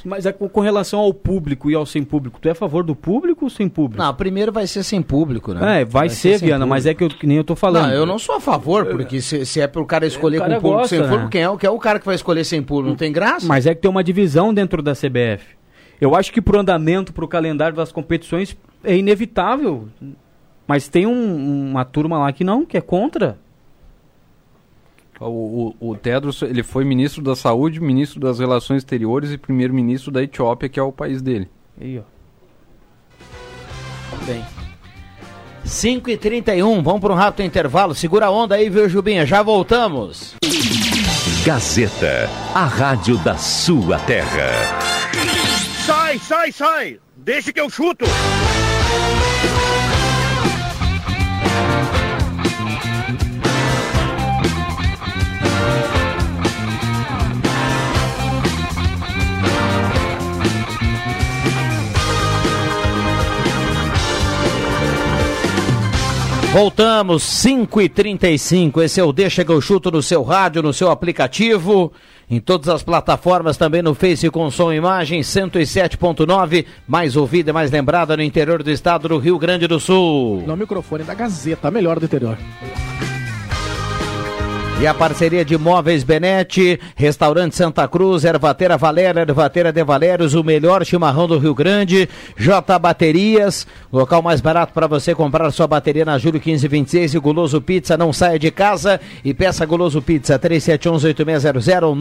[0.03, 2.95] Mas é com, relação ao público e ao sem público, tu é a favor do
[2.95, 4.01] público ou sem público?
[4.01, 5.81] Não, primeiro vai ser sem público, né?
[5.81, 7.87] É, vai, ser, sem Viana, mas é que, eu, que nem eu tô falando.
[7.87, 10.55] Não, eu não sou a favor, porque se, se é pro cara escolher O cara
[10.55, 11.09] com público gosta, sem né?
[11.09, 12.89] público, quem é, o- quem é o cara que vai escolher sem público?
[12.89, 13.45] Não tem graça?
[13.47, 15.45] Mas é que tem uma divisão dentro da CBF.
[15.99, 19.87] Eu acho que pro andamento, pro calendário das competições, é inevitável.
[20.67, 23.37] Mas tem um- uma turma lá que não, que é contra.
[25.19, 30.11] O, o, o Tedros, ele foi ministro da Saúde, ministro das Relações Exteriores e primeiro-ministro
[30.11, 31.49] da Etiópia, que é o país dele.
[31.79, 32.03] Aí, ó.
[34.25, 34.43] Bem.
[35.63, 37.93] 5 e 31 vamos para um rápido intervalo.
[37.93, 39.25] Segura a onda aí, viu, Jubinha?
[39.25, 40.35] Já voltamos.
[41.45, 44.49] Gazeta, a rádio da sua terra.
[45.85, 46.99] Sai, sai, sai!
[47.15, 48.05] Deixa que eu chuto!
[66.57, 70.73] Voltamos, 5 e 35 Esse é o Deixa que eu chuto no seu rádio, no
[70.73, 71.93] seu aplicativo,
[72.27, 77.53] em todas as plataformas, também no Face com som e imagem, 107.9, mais ouvida e
[77.53, 80.45] mais lembrada no interior do estado do Rio Grande do Sul.
[80.47, 82.39] No microfone da Gazeta, melhor do interior.
[84.79, 90.43] E a parceria de Móveis Benete, Restaurante Santa Cruz, Ervateira Valéria, Ervateira de Valérios, o
[90.43, 96.05] melhor chimarrão do Rio Grande, J Baterias, local mais barato para você comprar sua bateria
[96.05, 101.97] na Júlio 1526 e Guloso Pizza, não saia de casa e peça Guloso Pizza 3711-8600,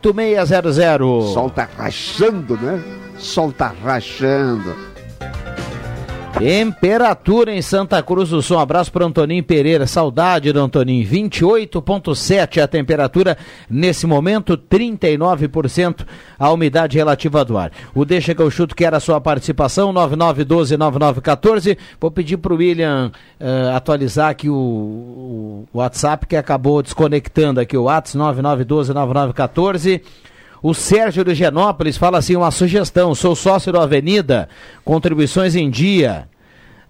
[0.00, 1.34] 99620-8600.
[1.34, 2.82] Sol tá rachando, né?
[3.18, 4.95] Sol tá rachando.
[6.38, 8.58] Temperatura em Santa Cruz do Sul.
[8.58, 9.86] Um abraço para Antoninho Pereira.
[9.86, 11.08] Saudade do Antoninho.
[11.08, 13.38] 28,7 a temperatura
[13.70, 16.06] nesse momento, 39%
[16.38, 17.72] a umidade relativa do ar.
[17.94, 21.78] O Deixa que eu chuto quer a sua participação, 9912-9914.
[21.98, 27.78] Vou pedir para o William eh, atualizar aqui o, o WhatsApp que acabou desconectando aqui
[27.78, 30.02] o WhatsApp, 9912-9914.
[30.66, 34.48] O Sérgio de Genópolis fala assim: uma sugestão, sou sócio da Avenida,
[34.84, 36.28] contribuições em dia.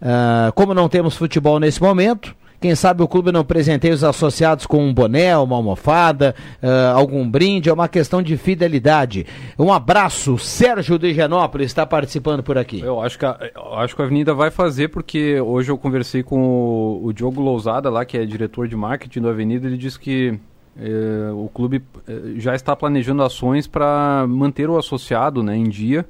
[0.00, 4.64] Ah, como não temos futebol nesse momento, quem sabe o clube não presenteie os associados
[4.64, 9.26] com um boné, uma almofada, ah, algum brinde, é uma questão de fidelidade.
[9.58, 12.80] Um abraço, Sérgio de Genópolis está participando por aqui.
[12.80, 13.38] Eu acho que a,
[13.74, 17.90] acho que a Avenida vai fazer, porque hoje eu conversei com o, o Diogo Lousada
[17.90, 20.40] lá, que é diretor de marketing da Avenida, ele disse que
[20.78, 26.06] eh, o clube eh, já está planejando ações para manter o associado né, em dia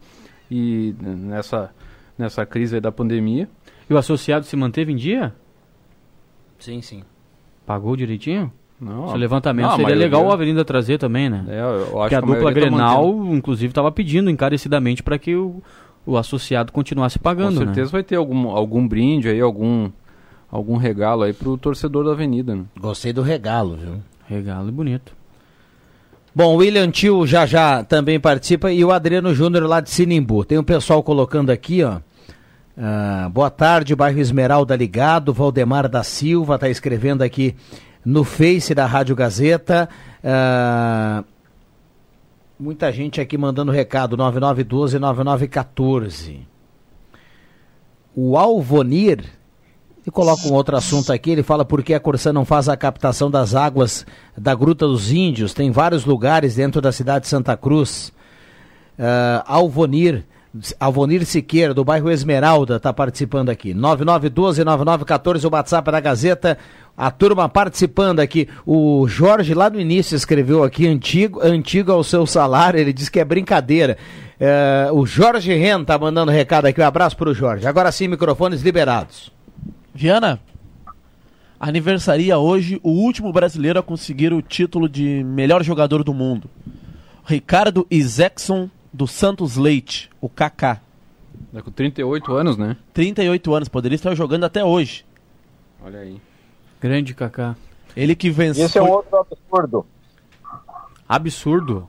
[0.51, 1.71] e nessa,
[2.19, 3.49] nessa crise aí da pandemia.
[3.89, 5.33] E o associado se manteve em dia?
[6.59, 7.03] Sim, sim.
[7.65, 8.51] Pagou direitinho?
[8.81, 11.45] Não, Esse levantamento não, a seria maioria- legal a Avenida trazer também, né?
[11.49, 13.35] É, eu acho Porque a que a dupla tá Grenal, mantendo.
[13.37, 15.63] inclusive, estava pedindo encarecidamente para que o,
[16.05, 17.93] o associado continuasse pagando, Com certeza né?
[17.93, 19.91] vai ter algum, algum brinde aí, algum,
[20.51, 22.55] algum regalo aí pro torcedor da Avenida.
[22.55, 22.65] Né?
[22.79, 23.95] Gostei do regalo, viu?
[24.29, 25.13] Regalo bonito.
[26.35, 30.45] Bom, o William Tio já já também participa e o Adriano Júnior lá de Sinimbu.
[30.45, 31.99] Tem um pessoal colocando aqui, ó.
[32.77, 35.33] ah, boa tarde, bairro Esmeralda ligado.
[35.33, 37.57] Valdemar da Silva está escrevendo aqui
[38.05, 39.89] no Face da Rádio Gazeta.
[40.23, 41.25] Ah,
[42.61, 46.47] muita gente aqui mandando recado: 9912 9914.
[48.15, 49.36] O Alvonir
[50.07, 52.77] e coloca um outro assunto aqui, ele fala por que a Corsã não faz a
[52.77, 54.07] captação das águas
[54.39, 55.53] da Gruta dos Índios.
[55.53, 58.13] Tem vários lugares dentro da cidade de Santa Cruz.
[58.97, 60.25] Ah, Alvonir,
[60.79, 63.75] Alvonir Siqueira, do bairro Esmeralda, está participando aqui.
[63.75, 66.57] 9912-9914, o WhatsApp da Gazeta.
[66.97, 68.49] A turma participando aqui.
[68.65, 72.79] O Jorge, lá no início, escreveu aqui, antigo, antigo ao seu salário.
[72.79, 73.99] Ele disse que é brincadeira.
[74.41, 76.81] Eh, o Jorge Ren tá mandando recado aqui.
[76.81, 77.67] Um abraço para o Jorge.
[77.67, 79.36] Agora sim, microfones liberados.
[79.97, 80.39] Viana,
[81.59, 86.51] aniversaria hoje o último brasileiro a conseguir o título de melhor jogador do mundo.
[87.25, 90.83] Ricardo Isaacson do Santos Leite, o Kaká.
[91.55, 92.77] É com 38 anos, né?
[92.93, 95.07] 38 anos, poderia estar jogando até hoje.
[95.83, 96.21] Olha aí.
[96.79, 97.57] Grande Kaká.
[97.97, 98.67] Ele que venceu.
[98.67, 99.87] Isso é um outro absurdo.
[101.09, 101.89] Absurdo.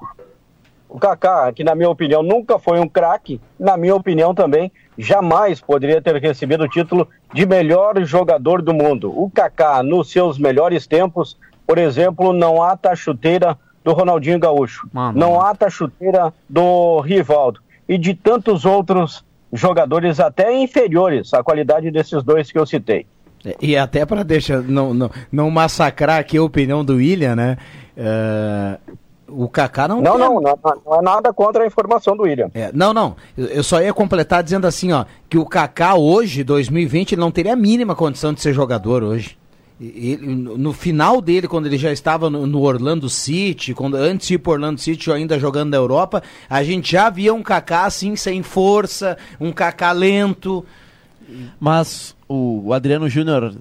[0.87, 5.62] O Kaká, que na minha opinião nunca foi um craque, na minha opinião também jamais
[5.62, 9.12] poderia ter recebido o título de melhor jogador do mundo.
[9.12, 14.88] O Kaká, nos seus melhores tempos, por exemplo, não ata a chuteira do Ronaldinho Gaúcho,
[14.91, 15.17] Mano.
[15.17, 21.89] não ata a chuteira do Rivaldo e de tantos outros jogadores até inferiores à qualidade
[21.89, 23.05] desses dois que eu citei.
[23.62, 27.57] E até para deixar não, não, não massacrar aqui a opinião do William, né?
[27.95, 28.77] É,
[29.27, 32.49] o Kaká não Não, tem- não, não, não é nada contra a informação do William.
[32.53, 33.15] É, não, não.
[33.37, 37.53] Eu só ia completar dizendo assim, ó, que o Kaká hoje, 2020, ele não teria
[37.53, 39.37] a mínima condição de ser jogador hoje.
[39.79, 43.95] E- Ele, no no final dele, quando ele já estava no, no Orlando City, quando
[43.95, 47.43] antes de ir para Orlando City, ainda jogando na Europa, a gente já via um
[47.43, 50.65] Kaká assim sem força, um Kaká lento.
[51.59, 53.53] Mas o, o Adriano Júnior,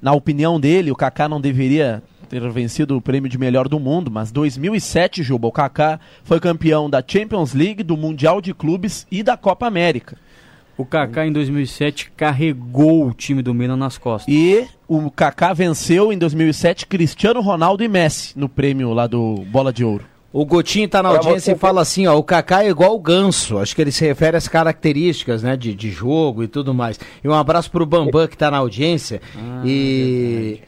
[0.00, 4.10] na opinião dele, o Kaká não deveria ter vencido o prêmio de melhor do mundo,
[4.10, 9.22] mas 2007, Juba, o Kaká foi campeão da Champions League, do Mundial de Clubes e
[9.22, 10.16] da Copa América.
[10.78, 14.34] O Kaká em 2007 carregou o time do Milan nas costas.
[14.34, 19.70] E o Kaká venceu em 2007 Cristiano Ronaldo e Messi no prêmio lá do Bola
[19.70, 20.06] de Ouro.
[20.32, 22.98] O Gotinho tá na audiência você e fala assim, ó, o Kaká é igual o
[22.98, 23.58] Ganso.
[23.58, 26.98] Acho que ele se refere às características, né, de, de jogo e tudo mais.
[27.22, 29.20] E um abraço pro Bambam que tá na audiência.
[29.62, 30.60] e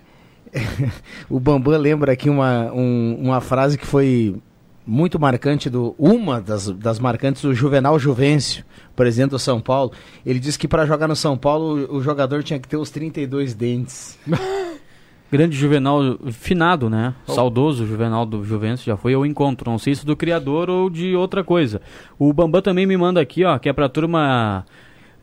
[1.28, 4.36] o Bambam lembra aqui uma, um- uma frase que foi
[4.86, 8.64] muito marcante do uma das, das marcantes do Juvenal Juvencio,
[8.94, 9.92] presidente do São Paulo.
[10.24, 13.54] Ele disse que para jogar no São Paulo o, jogador tinha que ter os 32
[13.54, 14.18] dentes.
[15.32, 17.12] Grande Juvenal, finado, né?
[17.26, 19.68] Saudoso Juvenal do Juventus, já foi ao encontro.
[19.68, 21.80] Não sei se do criador ou de outra coisa.
[22.18, 24.64] O Bambam também me manda aqui, ó, que é pra turma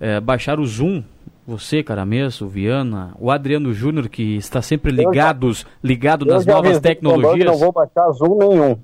[0.02, 1.02] é, baixar o Zoom.
[1.48, 7.46] Você, Caramesso, o Viana, o Adriano Júnior, que está sempre ligados, ligado nas novas tecnologias.
[7.52, 8.78] Não vou baixar azul nenhum.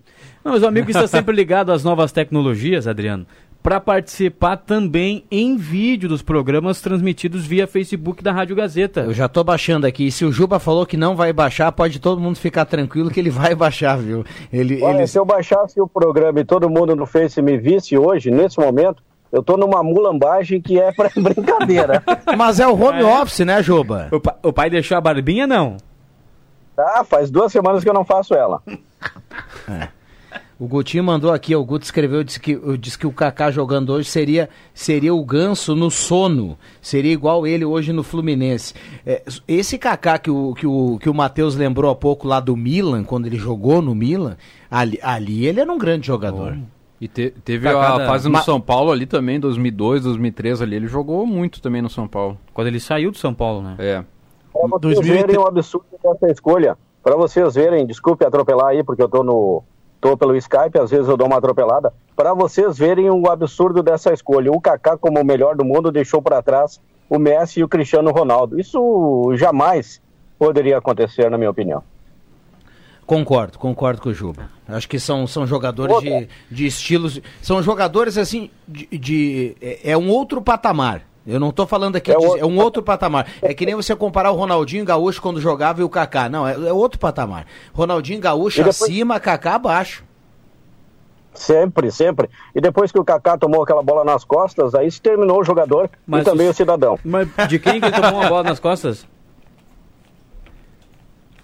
[0.43, 3.25] Não, mas o amigo que está sempre ligado às novas tecnologias, Adriano,
[3.61, 9.01] para participar também em vídeo dos programas transmitidos via Facebook da Rádio Gazeta.
[9.01, 10.07] Eu já tô baixando aqui.
[10.07, 13.19] E se o Juba falou que não vai baixar, pode todo mundo ficar tranquilo que
[13.19, 14.23] ele vai baixar, viu?
[14.53, 17.97] Ele, Olha, ele- se eu baixasse o programa e todo mundo no Face me visse
[17.97, 22.01] hoje, nesse momento, eu tô numa mulambagem que é pra brincadeira.
[22.37, 24.07] Mas é o home office, né, Juba?
[24.11, 25.77] O, pa- o pai deixou a barbinha, não?
[26.75, 28.61] Tá, faz duas semanas que eu não faço ela.
[30.59, 34.09] O Gutinho mandou aqui, o Guto escreveu, disse que, disse que o Kaká jogando hoje
[34.09, 36.57] seria, seria o ganso no sono.
[36.81, 38.73] Seria igual ele hoje no Fluminense.
[39.05, 42.57] É, esse Kaká que o, que o, que o Matheus lembrou há pouco lá do
[42.57, 44.35] Milan, quando ele jogou no Milan,
[44.69, 46.57] ali, ali ele era um grande jogador.
[46.99, 50.87] E te- teve a fase no Ma- São Paulo ali também, 2002, 2003 ali, ele
[50.87, 52.37] jogou muito também no São Paulo.
[52.53, 53.75] Quando ele saiu do São Paulo, né?
[53.77, 54.03] É.
[54.51, 56.75] Pra vocês verem o absurdo dessa escolha.
[57.03, 59.63] Pra vocês verem, desculpe atropelar aí, porque eu tô no.
[60.01, 61.93] tô pelo Skype, às vezes eu dou uma atropelada.
[62.15, 64.51] Pra vocês verem o absurdo dessa escolha.
[64.51, 68.11] O Kaká, como o melhor do mundo, deixou pra trás o Messi e o Cristiano
[68.11, 68.59] Ronaldo.
[68.59, 70.01] Isso jamais
[70.39, 71.83] poderia acontecer, na minha opinião.
[73.07, 74.49] Concordo, concordo com o Juba.
[74.67, 77.19] Acho que são, são jogadores de, de estilos.
[77.41, 78.85] São jogadores assim, de.
[78.97, 81.03] de- é, é um outro patamar.
[81.25, 83.27] Eu não estou falando aqui, É de- outro é um outro patamar.
[83.41, 86.27] É que nem você comparar o Ronaldinho Gaúcho quando jogava e o Kaká.
[86.29, 87.45] Não, é, é outro patamar.
[87.73, 90.03] Ronaldinho Gaúcho E depois- acima, Kaká abaixo.
[91.33, 92.29] Sempre, sempre.
[92.55, 95.89] E depois que o Kaká tomou aquela bola nas costas, aí se terminou o jogador
[96.05, 96.97] Mas e também o- o cidadão.
[97.05, 99.07] Mas de quem que tomou uma bola nas costas?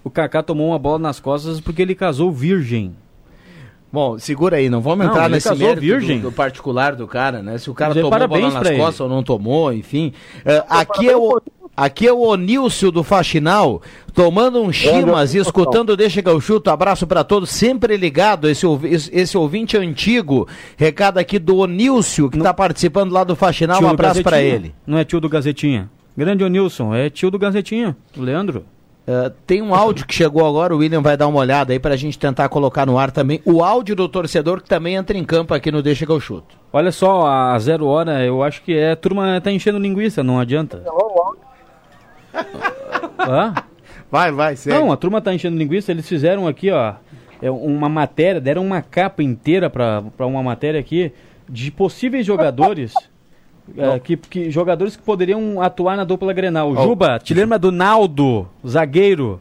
[0.04, 2.94] O Kaká tomou uma bola nas costas porque ele casou virgem.
[3.90, 6.18] Bom, segura aí, não vamos Não, entrar ele nesse casou mérito virgem.
[6.18, 7.56] Do, do particular do cara, né?
[7.58, 8.76] Se o cara Dizer tomou bola nas ele.
[8.76, 10.12] costas ou não tomou, enfim.
[10.44, 11.40] É, aqui, é o,
[11.76, 13.80] aqui é o Onílcio do Faxinal,
[14.12, 16.70] tomando um chimas e escutando Deixa que eu chuto.
[16.70, 18.66] Abraço pra todos, sempre ligado, esse,
[19.12, 20.48] esse, ouvinte antigo.
[20.76, 23.78] Recado aqui do Onílcio, que tá participando lá do Faxinal.
[23.78, 24.54] Tio Um do abraço pra Gazetinha.
[24.56, 24.74] ele.
[24.84, 25.88] Não é tio do Gazetinha.
[26.16, 28.64] Grande Onilson, é tio do Gazetinha, o Leandro.
[29.06, 31.94] É, tem um áudio que chegou agora, o William vai dar uma olhada aí pra
[31.94, 33.40] gente tentar colocar no ar também.
[33.44, 36.56] O áudio do torcedor que também entra em campo aqui no Deixa que eu chuto.
[36.72, 40.40] Olha só, a zero hora, eu acho que é, a turma tá enchendo linguiça, não
[40.40, 40.82] adianta.
[43.20, 43.54] Hã?
[44.10, 44.78] Vai, vai, segue.
[44.78, 46.94] Não, a turma tá enchendo linguiça, eles fizeram aqui, ó,
[47.42, 51.12] é uma matéria, deram uma capa inteira pra uma matéria aqui
[51.48, 52.94] de possíveis jogadores
[53.76, 56.70] É, que, que jogadores que poderiam atuar na dupla Grenal.
[56.70, 56.82] Oh.
[56.82, 59.40] Juba, te lembra do Naldo, zagueiro?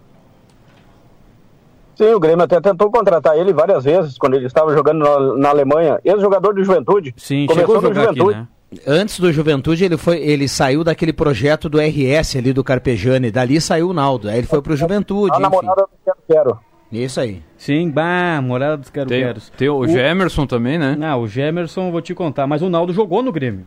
[1.95, 5.49] Sim, o Grêmio até tentou contratar ele várias vezes quando ele estava jogando na, na
[5.49, 5.99] Alemanha.
[6.03, 7.13] Ex-jogador de juventude.
[7.17, 8.39] Sim, Começou chegou a no jogar aqui, Juventude.
[8.39, 8.47] né?
[8.87, 13.29] Antes do Juventude, ele foi, ele saiu daquele projeto do RS ali do Carpegiani.
[13.29, 14.27] Dali saiu o Naldo.
[14.27, 15.31] Aí ele foi pro Juventude.
[15.31, 15.43] A enfim.
[15.43, 16.59] namorada do Quero Quero.
[16.91, 17.41] Isso aí.
[17.57, 19.51] Sim, bah, morada dos quero Tem, queros.
[19.57, 20.95] tem o, Gemerson também, né?
[20.95, 23.65] Não, o Gemerson eu vou te contar, mas o Naldo jogou no Grêmio.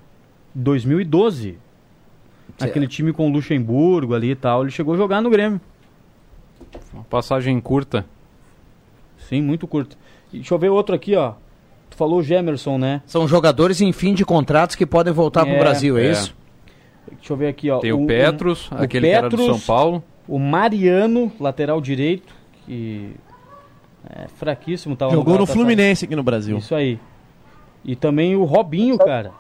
[0.57, 1.59] 2012.
[2.59, 5.61] Aquele time com o Luxemburgo ali e tal, ele chegou a jogar no Grêmio.
[6.93, 8.07] Uma passagem curta.
[9.19, 9.99] Sim, muito curto.
[10.33, 11.35] E deixa eu ver outro aqui, ó.
[11.91, 13.03] Tu falou o Gemerson, né?
[13.07, 16.11] São jogadores em fim de contratos que podem voltar pro É, Brasil, é, é.
[16.13, 16.35] isso?
[17.13, 17.79] Deixa eu ver aqui, ó.
[17.79, 20.03] Tem o Petros, o aquele que era do São Paulo.
[20.27, 22.35] O Mariano, lateral direito,
[22.65, 23.13] que
[24.09, 24.97] é fraquíssimo.
[24.97, 25.63] Tava Jogou no Galatasaray.
[25.63, 26.59] Fluminense aqui no Brasil.
[26.59, 26.99] Isso aí.
[27.85, 29.33] E também o Robinho, cara.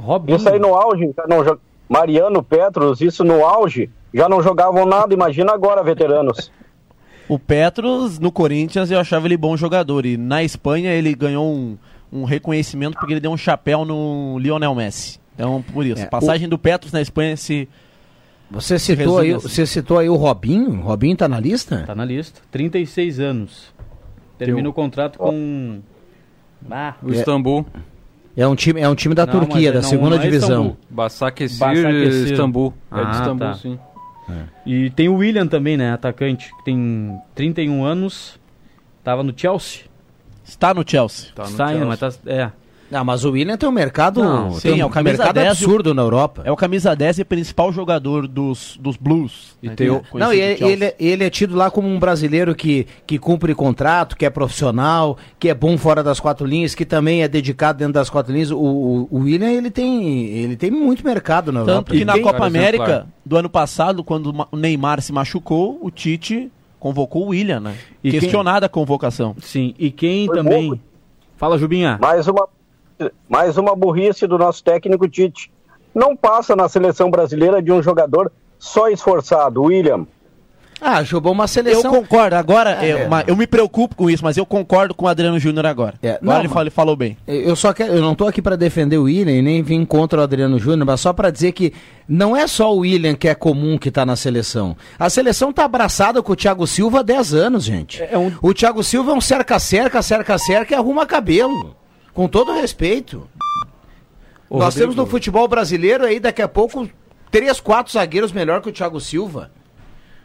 [0.00, 0.36] O Robinho.
[0.36, 4.86] Isso aí no auge, já não jo- Mariano, Petros, isso no auge, já não jogavam
[4.86, 6.50] nada, imagina agora, veteranos.
[7.28, 10.04] O Petros, no Corinthians, eu achava ele bom jogador.
[10.04, 11.78] E na Espanha ele ganhou um,
[12.12, 15.20] um reconhecimento porque ele deu um chapéu no Lionel Messi.
[15.36, 16.02] Então, por isso.
[16.02, 17.68] É, passagem do Petros na Espanha se.
[18.50, 19.48] Você se citou, aí, assim.
[19.48, 20.70] você citou aí o Robinho?
[20.72, 21.84] O Robinho tá na lista?
[21.86, 22.40] Tá na lista.
[22.50, 23.72] 36 anos.
[24.36, 25.78] Termina o contrato com.
[26.68, 27.64] Ah, O Istambul.
[28.36, 30.24] É um time, é um time da Não, Turquia, é- da não, segunda não é
[30.24, 30.48] divisão.
[30.62, 30.76] Istambul.
[30.88, 32.32] Basakesir, Başakşehir.
[32.32, 32.74] Istambul.
[32.92, 33.54] É de Ah, Istambul, tá.
[33.54, 33.78] sim.
[34.64, 35.92] E tem o William também, né?
[35.92, 38.38] Atacante, que tem 31 anos.
[39.02, 39.82] Tava no Chelsea.
[40.44, 41.30] Está no Chelsea.
[41.34, 41.98] Tá no Está ainda, Chelsea.
[42.00, 42.30] mas tá.
[42.30, 42.52] É.
[42.92, 45.34] Ah, mas o William tem um mercado, Não, tem Sim, é um o camisa mercado
[45.36, 46.42] 10 absurdo na Europa.
[46.44, 49.56] É o camisa 10 e principal jogador dos, dos Blues.
[49.62, 52.54] E né, tem o- Não, e ele, ele, ele é tido lá como um brasileiro
[52.54, 56.84] que, que cumpre contrato, que é profissional, que é bom fora das quatro linhas, que
[56.84, 58.50] também é dedicado dentro das quatro linhas.
[58.50, 61.76] O, o, o William, ele tem, ele tem muito mercado na Europa.
[61.78, 63.06] Tanto que na quem- Copa Cara América exemplar.
[63.24, 67.74] do ano passado, quando o Neymar se machucou, o Tite convocou o William, né?
[68.02, 69.36] E quem- Questionada a convocação.
[69.40, 70.70] Sim, e quem Foi também.
[70.70, 70.78] bom.
[71.36, 71.98] Fala, Jubinha.
[72.02, 72.46] Mais uma,
[73.28, 75.50] mais uma burrice do nosso técnico Tite.
[75.94, 80.06] Não passa na seleção brasileira de um jogador só esforçado, William.
[80.82, 81.90] Ah, jogou uma Eu seleção.
[81.90, 83.02] concordo, agora É.
[83.02, 85.94] é uma- eu me preocupo com isso, mas eu concordo com o Adriano Júnior agora.
[86.02, 87.18] É, agora não, ele, falou, ele falou bem.
[87.26, 90.20] Eu só quero, eu não tô aqui para defender o William e nem vim contra
[90.20, 91.74] o Adriano Júnior, mas só para dizer que
[92.08, 94.74] não é só o William que é comum que tá na seleção.
[94.98, 98.02] A seleção tá abraçada com o Thiago Silva há 10 anos, gente.
[98.02, 101.76] É um- O Thiago Silva é um cerca-cerca, cerca-cerca e arruma cabelo.
[102.14, 103.28] Com todo respeito.
[104.48, 106.88] Ô, Nós Rodrigo, temos no futebol brasileiro aí daqui a pouco
[107.30, 109.50] três, quatro zagueiros melhor que o Thiago Silva.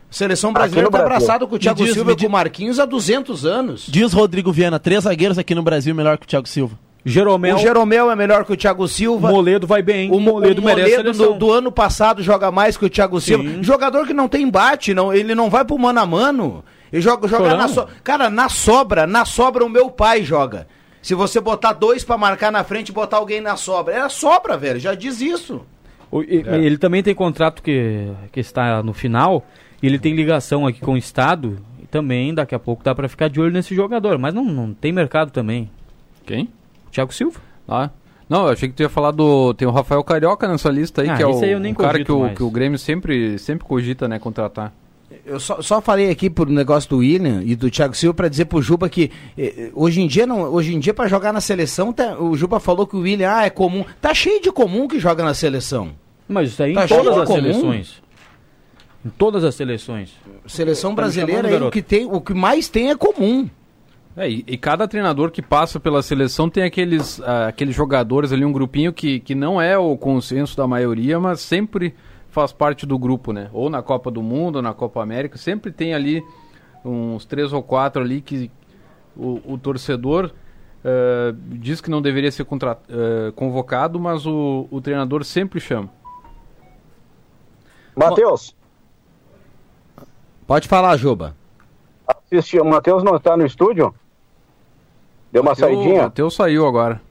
[0.09, 1.15] Seleção brasileira tá Brasil.
[1.15, 3.85] abraçado com o Thiago diz, Silva e com o Marquinhos há 200 anos.
[3.89, 6.77] Diz Rodrigo Viana, três zagueiros aqui no Brasil melhor que o Thiago Silva.
[7.07, 7.57] Jeromel.
[7.57, 9.29] O Jeromel é melhor que o Thiago Silva.
[9.29, 10.09] Moledo vai bem.
[10.11, 13.21] O Mo- Moledo o merece Moledo do, do ano passado joga mais que o Thiago
[13.21, 13.43] Silva.
[13.43, 13.61] Sim.
[13.61, 16.63] Jogador que não tem embate, não, ele não vai pro mano a mano.
[16.91, 17.85] Ele joga, joga na so...
[18.03, 20.67] Cara, na sobra, na sobra o meu pai joga.
[21.05, 23.93] Se você botar dois pra marcar na frente e botar alguém na sobra.
[23.93, 25.61] É sobra, velho, já diz isso.
[26.09, 29.45] O- e- Ele também tem contrato que, que está no final.
[29.83, 31.59] E ele tem ligação aqui com o Estado.
[31.79, 34.17] E também daqui a pouco dá pra ficar de olho nesse jogador.
[34.17, 35.69] Mas não, não tem mercado também.
[36.25, 36.49] Quem?
[36.91, 37.39] Thiago Silva.
[37.69, 37.91] Ah.
[38.27, 39.53] Não, eu achei que tu ia falar do.
[39.53, 41.73] Tem o Rafael Carioca nessa lista aí, Ah, que é o, esse aí eu nem
[41.73, 42.35] o cara que o, mais.
[42.35, 44.73] que o Grêmio sempre, sempre cogita, né, contratar.
[45.25, 48.45] Eu só, só falei aqui pro negócio do William e do Thiago Silva pra dizer
[48.45, 51.41] pro Juba que eh, eh, hoje em dia não, hoje em dia para jogar na
[51.41, 53.85] seleção, tá- o Juba falou que o William ah, é comum.
[54.01, 55.91] Tá cheio de comum que joga na seleção.
[56.27, 57.41] Mas isso aí Tá em todas as comum.
[57.41, 58.01] seleções.
[59.05, 60.13] Em todas as seleções.
[60.47, 61.71] Seleção Tá brasileira chamando, aí, o garoto?
[61.71, 63.47] que tem, o que mais tem é comum.
[64.17, 68.45] É, e, e cada treinador que passa pela seleção tem aqueles, ah, aqueles jogadores ali,
[68.45, 71.93] um grupinho que, que não é o consenso da maioria, mas sempre
[72.35, 73.49] faz parte do grupo, né?
[73.53, 76.21] Ou na Copa do Mundo, ou na Copa América, sempre tem ali
[76.83, 78.51] uns três ou quatro ali que
[79.15, 80.31] o, o torcedor
[80.83, 85.89] eh, diz que não deveria ser contra- eh, convocado, mas o, o treinador sempre chama.
[87.95, 88.53] Matheus,
[90.45, 91.33] Pode falar, Juba.
[92.05, 93.95] assisti, o Matheus não está no estúdio?
[95.31, 96.03] Deu uma O saidinha?
[96.03, 97.01] Matheus saiu agora.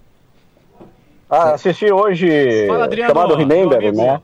[1.31, 3.97] Ah, assisti hoje Fala, Adriano, chamado Remember, amigo.
[3.97, 4.20] né?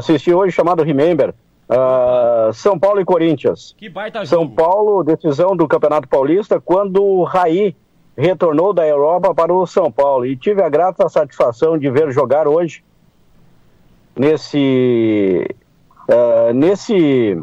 [0.00, 1.34] Assisti hoje chamado Remember.
[1.68, 3.74] Ah, São Paulo e Corinthians.
[3.78, 4.54] Que baita São jogo.
[4.56, 7.76] Paulo, decisão do Campeonato Paulista, quando o Raí
[8.16, 10.26] retornou da Europa para o São Paulo.
[10.26, 12.82] E tive a grata satisfação de ver jogar hoje
[14.16, 15.46] nesse.
[16.08, 17.40] ah, nesse.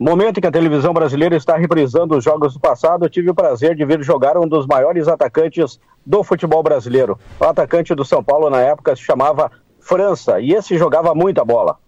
[0.00, 3.34] Momento em que a televisão brasileira está reprisando os jogos do passado, eu tive o
[3.34, 7.18] prazer de vir jogar um dos maiores atacantes do futebol brasileiro.
[7.40, 9.50] O atacante do São Paulo na época se chamava
[9.88, 11.78] França, e esse jogava muita bola.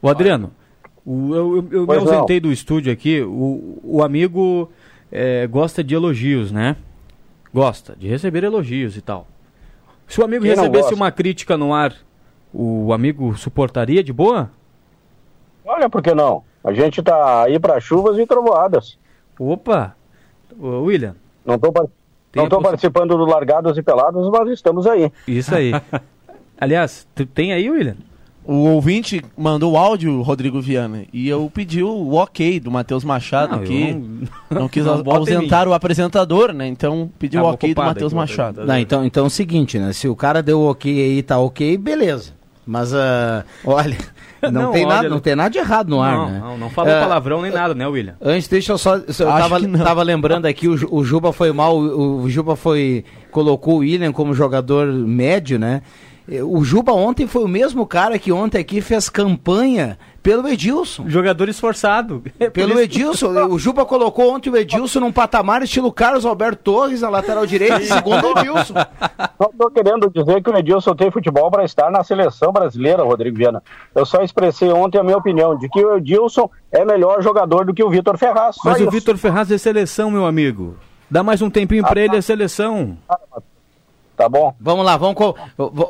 [0.00, 0.52] O Adriano,
[1.04, 2.12] o- eu, eu- me Pois não.
[2.14, 3.20] ausentei do estúdio aqui.
[3.22, 4.70] O, o amigo
[5.10, 6.76] é, gosta de elogios, né?
[7.52, 9.26] Gosta de receber elogios e tal.
[10.06, 11.92] Se o amigo Quem recebesse uma crítica no ar,
[12.54, 14.50] o amigo suportaria de boa?
[15.64, 16.44] Olha, por que não?
[16.62, 18.96] A gente tá aí para chuvas e trovoadas.
[19.38, 19.94] Opa!
[20.58, 21.14] Ô, William.
[21.44, 25.10] Não estou participando do Largados e Pelados, mas estamos aí.
[25.26, 25.72] Isso aí.
[26.60, 27.96] Aliás, tu tem aí, William?
[28.44, 33.54] O ouvinte mandou o áudio, Rodrigo Viana, e eu pedi o ok do Matheus Machado
[33.54, 33.92] Não, aqui.
[34.50, 36.66] não- Não, quis não ausentar o apresentador, né?
[36.66, 38.64] Então pedi o Tava ok do Matheus o Machado.
[38.64, 39.92] Não, então, então é o seguinte, né?
[39.92, 42.32] Se o cara deu ok aí, tá ok, beleza.
[42.66, 43.96] Mas, ah, olha,
[44.42, 46.38] não, Não, tem olha, nada, não tem nada de errado no ar, não, né?
[46.40, 48.14] não, não falou Ah, palavrão nem nada, né, William?
[48.20, 48.96] Antes, deixa eu só.
[48.96, 53.04] Eu tava, que tava lembrando aqui, o, o Juba foi mal, o, o Juba foi.
[53.30, 55.82] colocou o William como jogador médio, né?
[56.30, 61.08] Eh, O Juba ontem foi o mesmo cara que ontem aqui fez campanha pelo Edilson.
[61.08, 62.22] Jogador esforçado.
[62.52, 63.28] Pelo isso- Edilson.
[63.48, 67.80] O Juba colocou ontem o Edilson num patamar estilo Carlos Alberto Torres na lateral direita,
[67.80, 68.74] segundo o Edilson.
[69.40, 73.38] Não estou querendo dizer que o Edilson tem futebol para estar na seleção brasileira, Rodrigo
[73.38, 73.62] Viana.
[73.94, 77.72] Eu só expressei ontem a minha opinião de que o Edilson é melhor jogador do
[77.72, 78.56] que o Vitor Ferraz.
[78.64, 78.90] Mas o isso.
[78.90, 80.76] Vitor Ferraz é seleção, meu amigo.
[81.10, 82.98] Dá mais um tempinho pra ele, é seleção.
[84.18, 84.52] Tá bom.
[84.60, 85.14] Vamos lá, vamos,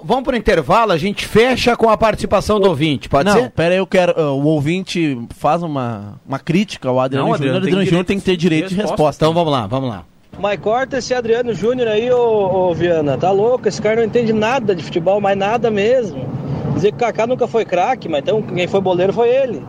[0.05, 3.51] vamos pro intervalo, a gente fecha com a participação do ouvinte, pode não, ser?
[3.51, 4.13] pera aí, eu quero.
[4.21, 7.57] uh, o ouvinte faz uma, uma crítica ao Adriano Não, Júnior.
[7.57, 9.25] Adriano Adriano Júnior direito tem que ter direito de resposta.
[9.25, 10.05] Então vamos lá, vamos lá.
[10.39, 13.17] Mas corta esse Adriano Júnior aí, ô, ô Viana.
[13.17, 13.67] Tá louco?
[13.67, 16.29] Esse cara não entende nada de futebol, mas nada mesmo.
[16.75, 19.65] Dizer que o Kaká nunca foi craque, mas então quem foi boleiro foi ele.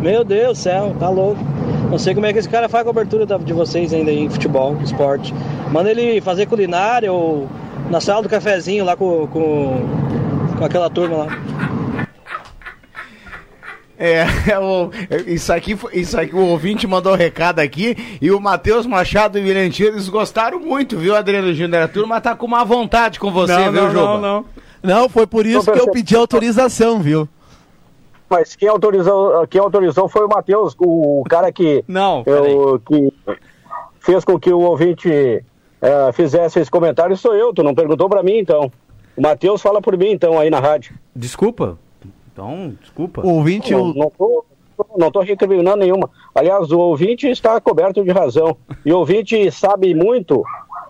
[0.00, 1.40] Meu Deus do céu, tá louco.
[1.88, 4.76] Não sei como é que esse cara faz a cobertura de vocês ainda em futebol,
[4.82, 5.32] esporte.
[5.70, 7.48] Manda ele fazer culinária ou
[7.90, 9.80] na sala do cafezinho lá com, com,
[10.56, 11.26] com aquela turma lá.
[13.98, 14.24] É,
[14.58, 14.90] o-
[15.26, 19.38] isso, aqui, foi- isso aqui, o ouvinte mandou um recado aqui e o Matheus Machado
[19.38, 21.82] e Tio, eles gostaram muito, viu, Adriano Júnior?
[21.82, 24.00] A turma tá com má vontade com você, Não, viu, não, Juba?
[24.06, 24.44] não, não.
[24.82, 27.28] Não, foi por isso que eu pedi autorização, viu?
[28.30, 33.12] Mas quem autorizou, quem autorizou foi o Matheus, o, o cara que, não, eu, que
[33.98, 35.44] fez com que o ouvinte
[35.80, 37.52] eh, fizesse esse comentário sou eu.
[37.52, 38.70] Tu não perguntou pra mim, então.
[39.16, 40.94] O Matheus fala por mim, então, aí na rádio.
[41.14, 41.78] Desculpa.
[42.32, 43.20] Então, desculpa.
[43.26, 43.72] O ouvinte.
[43.72, 44.44] Não, não tô,
[44.96, 46.10] não tô recriminando nenhuma.
[46.34, 48.56] Aliás, o ouvinte está coberto de razão.
[48.84, 50.42] E o ouvinte sabe muito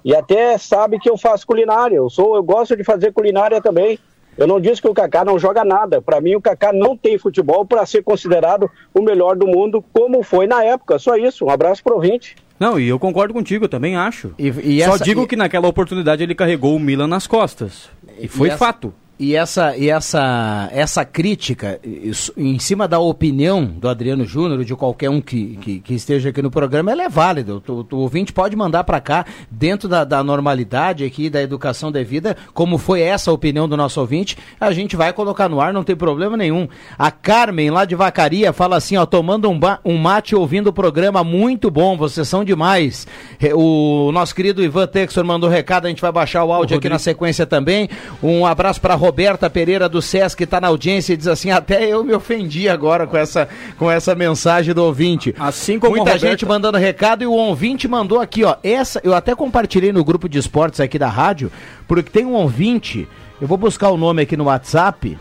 [0.04, 1.96] e até sabe que eu faço culinária.
[1.96, 3.98] Eu sou, eu gosto de fazer culinária também.
[4.38, 6.00] Eu não disse que o Kaká não joga nada.
[6.00, 10.22] Para mim, o Kaká não tem futebol para ser considerado o melhor do mundo, como
[10.22, 10.98] foi na época.
[10.98, 11.44] Só isso.
[11.44, 12.36] Um abraço pro ouvinte.
[12.60, 14.32] Não, e eu concordo contigo, eu também acho.
[14.38, 17.88] e Só essa- digo e- que naquela oportunidade ele carregou o Milan nas costas.
[18.20, 18.92] E foi essa- fato.
[19.22, 24.74] E essa, e essa, essa crítica isso, em cima da opinião do Adriano Júnior, de
[24.74, 27.56] qualquer um que, que, que esteja aqui no programa, ela é válida.
[27.56, 31.92] O, o, o ouvinte pode mandar para cá, dentro da, da normalidade aqui, da educação
[31.92, 35.84] devida, como foi essa opinião do nosso ouvinte, a gente vai colocar no ar, não
[35.84, 36.66] tem problema nenhum.
[36.98, 41.22] A Carmen, lá de Vacaria, fala assim, ó, tomando um, um mate ouvindo o programa,
[41.22, 43.06] muito bom, vocês são demais.
[43.38, 46.88] Re- O nosso querido Ivan Texor mandou recado, a gente vai baixar o áudio aqui
[46.88, 47.86] na sequência também.
[48.22, 51.84] Um abraço para Roberta Pereira do SESC, que está na audiência e diz assim: até
[51.84, 55.34] eu me ofendi agora com essa, com essa mensagem do ouvinte.
[55.38, 58.54] Assim como Muita Roberta- gente mandando recado e o ouvinte mandou aqui, ó.
[58.62, 61.50] Essa, eu até compartilhei no grupo de esportes aqui da rádio,
[61.88, 63.08] porque tem um ouvinte,
[63.40, 65.18] eu vou buscar o nome aqui no WhatsApp.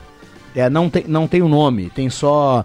[0.56, 2.64] É, não tem, não tem o nome, tem só.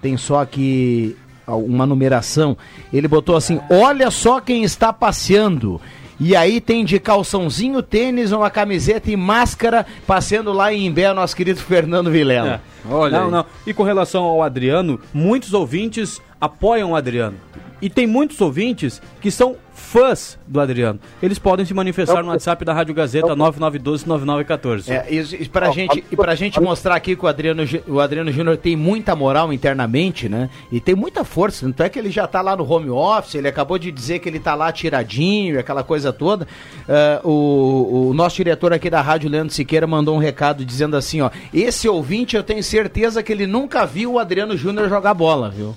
[0.00, 1.16] Tem só aqui
[1.46, 2.56] uma numeração.
[2.92, 5.80] Ele botou assim: olha só quem está passeando.
[6.20, 11.34] E aí tem de calçãozinho, tênis, uma camiseta e máscara passeando lá em Imbé, nosso
[11.34, 12.60] querido Fernando Vilela.
[12.84, 13.10] É.
[13.10, 13.46] não, não.
[13.66, 17.36] E com relação ao Adriano, muitos ouvintes apoiam o Adriano.
[17.80, 21.00] E tem muitos ouvintes que são fãs do Adriano.
[21.22, 24.90] Eles podem se manifestar no WhatsApp da Rádio Gazeta 9912-9914.
[24.90, 28.30] É, isso, isso pra, gente, e pra gente mostrar aqui que o Adriano, o Adriano
[28.30, 30.50] Júnior tem muita moral internamente, né?
[30.70, 31.66] E tem muita força.
[31.66, 34.28] Tanto é que ele já tá lá no home office, ele acabou de dizer que
[34.28, 36.46] ele tá lá tiradinho, aquela coisa toda.
[36.88, 41.20] Ah, o, o nosso diretor aqui da Rádio, Leandro Siqueira, mandou um recado dizendo assim,
[41.20, 41.30] ó.
[41.52, 45.74] Esse ouvinte, eu tenho certeza que ele nunca viu o Adriano Júnior jogar bola, viu?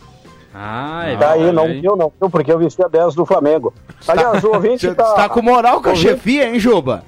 [0.54, 3.74] Ah, tá aí, não viu, não viu, porque eu vesti a 10 do Flamengo.
[4.08, 5.14] Aliás, o ouvinte Você tá...
[5.14, 7.04] tá com moral com a chefia, hein, Juba?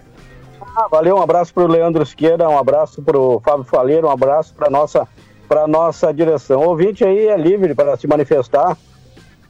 [0.76, 4.70] Ah, valeu, um abraço pro Leandro Siqueira, um abraço pro Fábio Faleiro, um abraço pra
[4.70, 5.08] nossa,
[5.48, 6.62] pra nossa direção.
[6.62, 8.76] O ouvinte aí é livre para se manifestar,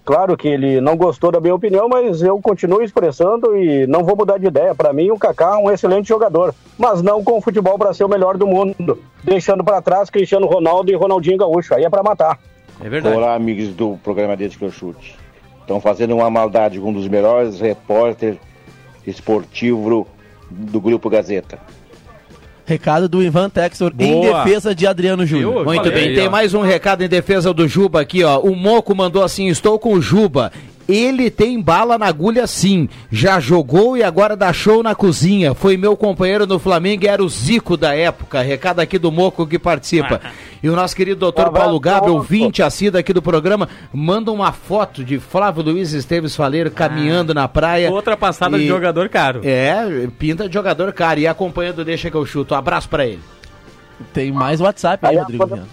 [0.06, 4.16] Claro que ele não gostou da minha opinião, mas eu continuo expressando e não vou
[4.16, 4.76] mudar de ideia.
[4.76, 8.04] Para mim, o Kaká é um excelente jogador, mas não com o futebol para ser
[8.04, 11.74] o melhor do mundo, deixando para trás Cristiano Ronaldo e Ronaldinho Gaúcho.
[11.74, 12.40] Aí é para matar.
[12.82, 15.16] É Olá, amigos do programa que eu chute.
[15.62, 18.38] Estão fazendo uma maldade com um dos melhores repórteres
[19.08, 20.06] esportivos
[20.50, 21.60] do Grupo Gazeta.
[22.66, 24.44] Recado do Ivan Textor em Boa.
[24.44, 25.64] defesa de Adriano Júnior.
[25.64, 28.40] Muito bem, tem mais um recado em defesa do Juba aqui, ó.
[28.40, 30.52] O Moco mandou assim: estou com o Juba.
[30.88, 32.88] Ele tem bala na agulha sim.
[33.12, 35.56] Já jogou e agora dá show na cozinha.
[35.56, 38.42] Foi meu companheiro no Flamengo e era o Zico da época.
[38.42, 40.22] Recado aqui do Moco que participa.
[40.66, 45.04] E o nosso querido doutor Paulo Gabriel, ouvinte assíduo aqui do programa, manda uma foto
[45.04, 47.92] de Flávio Luiz Esteves Faleiro caminhando na praia.
[47.92, 49.42] Outra passada de jogador caro.
[49.44, 51.20] É, pinta de jogador caro.
[51.20, 52.56] E acompanhando Deixa que eu chuto.
[52.56, 53.20] Um abraço pra ele.
[54.12, 55.68] Tem mais WhatsApp aí, Rodrigo Viana.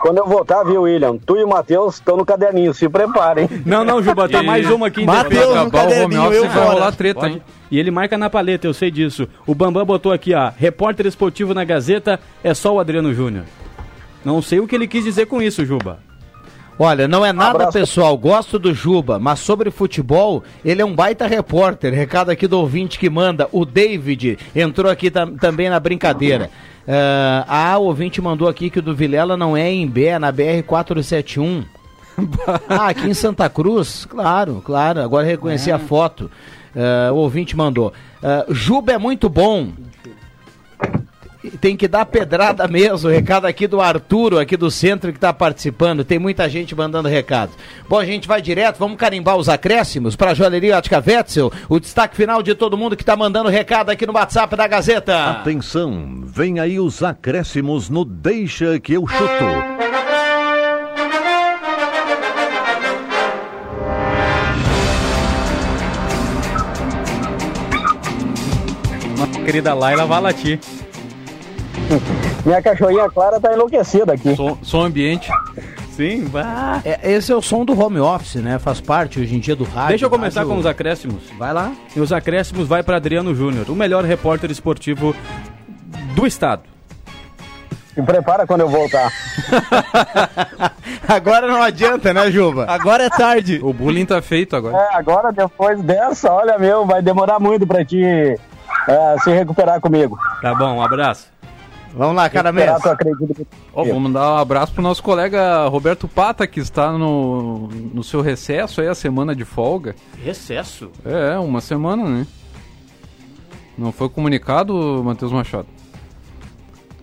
[0.00, 1.16] Quando eu voltar, viu, William?
[1.26, 3.48] Tu e o Matheus estão no caderninho, se preparem.
[3.66, 5.04] Não, não, Juba, tem mais uma aqui.
[5.04, 7.32] Matheus, no acabar o home caderninho, office, eu vai rolar treta, Pode.
[7.32, 7.42] hein?
[7.68, 9.26] E ele marca na paleta, eu sei disso.
[9.44, 13.42] O Bambam botou aqui, ó, repórter esportivo na Gazeta, é só o Adriano Júnior.
[14.26, 16.00] Não sei o que ele quis dizer com isso, Juba.
[16.76, 17.78] Olha, não é nada Abraço.
[17.78, 21.94] pessoal, gosto do Juba, mas sobre futebol, ele é um baita repórter.
[21.94, 26.50] Recado aqui do ouvinte que manda, o David entrou aqui tam- também na brincadeira.
[26.88, 30.32] Ah, a ouvinte mandou aqui que o do Vilela não é em Bé, é na
[30.32, 31.64] BR-471.
[32.68, 34.06] ah, aqui em Santa Cruz?
[34.06, 36.28] Claro, claro, agora reconheci a foto.
[36.74, 37.92] Ah, o ouvinte mandou.
[38.20, 39.68] Ah, Juba é muito bom.
[41.60, 43.08] Tem que dar pedrada mesmo.
[43.08, 46.04] Recado aqui do Arturo, aqui do centro, que está participando.
[46.04, 47.52] Tem muita gente mandando recado.
[47.88, 51.52] Bom, a gente vai direto, vamos carimbar os acréscimos para a Joalheria Ótica Wetzel.
[51.68, 55.30] O destaque final de todo mundo que está mandando recado aqui no WhatsApp da Gazeta.
[55.30, 59.44] Atenção, vem aí os acréscimos no Deixa que eu chuto.
[69.16, 70.60] Nossa querida Laila vai latir.
[72.44, 74.34] Minha cachorrinha Clara tá enlouquecida aqui.
[74.36, 75.30] Som, som ambiente.
[75.92, 76.80] Sim, vá.
[76.84, 78.58] É, esse é o som do home office, né?
[78.58, 79.88] Faz parte hoje em dia do rádio.
[79.90, 81.22] Deixa eu começar rádio- com os acréscimos.
[81.38, 81.72] Vai lá.
[81.94, 85.14] E os acréscimos vai para Adriano Júnior, o melhor repórter esportivo
[86.14, 86.62] do estado.
[87.94, 89.10] Se prepara quando eu voltar.
[91.08, 92.66] Agora não adianta, né, Juba?
[92.68, 93.58] Agora é tarde.
[93.62, 94.76] O bullying tá feito agora.
[94.76, 100.18] É, agora depois dessa, olha meu, vai demorar muito pra ti é, se recuperar comigo.
[100.42, 101.28] Tá bom, um abraço.
[101.96, 102.76] Vamos lá, cara mesmo.
[103.72, 108.20] Ó, vamos dar um abraço pro nosso colega Roberto Pata, que está no, no seu
[108.20, 109.96] recesso aí, a semana de folga.
[110.22, 110.90] Recesso?
[111.06, 112.26] É, uma semana, né?
[113.78, 115.68] Não foi comunicado, Matheus Machado?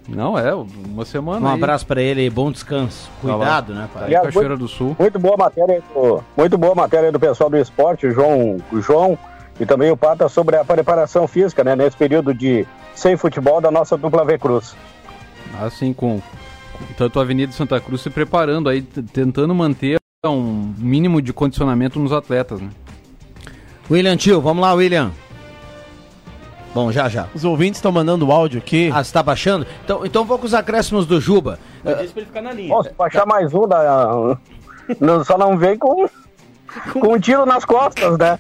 [0.08, 1.56] Não, é, uma semana Um aí.
[1.56, 3.10] abraço para ele e bom descanso.
[3.22, 3.30] Tá.
[3.30, 4.14] Cuidado, né, pai?
[4.16, 4.96] aí, Cachoeira do Sul.
[5.00, 9.18] Muito boa matéria, do, muito boa matéria do pessoal do esporte, o João, João
[9.60, 13.72] e também o Pata sobre a preparação física, né, nesse período de sem futebol da
[13.72, 14.76] nossa dupla V Cruz.
[15.62, 16.22] Assim, com,
[16.98, 22.12] tanto a Avenida Santa Cruz se preparando aí, tentando manter um mínimo de condicionamento nos
[22.12, 22.70] atletas, né?
[23.92, 25.12] William Tio, vamos lá, William.
[26.74, 27.28] Bom, já já.
[27.36, 28.90] Os ouvintes estão mandando áudio aqui.
[28.92, 29.68] Ah, você tá baixando?
[29.84, 31.60] Então, então vou com os acréscimos do Juba.
[31.84, 32.70] Mas diz pra ele ficar na linha.
[32.70, 34.38] Posso baixar mais um, da...
[35.00, 36.08] não, só não vem com,
[36.94, 38.40] com um tiro nas costas, né?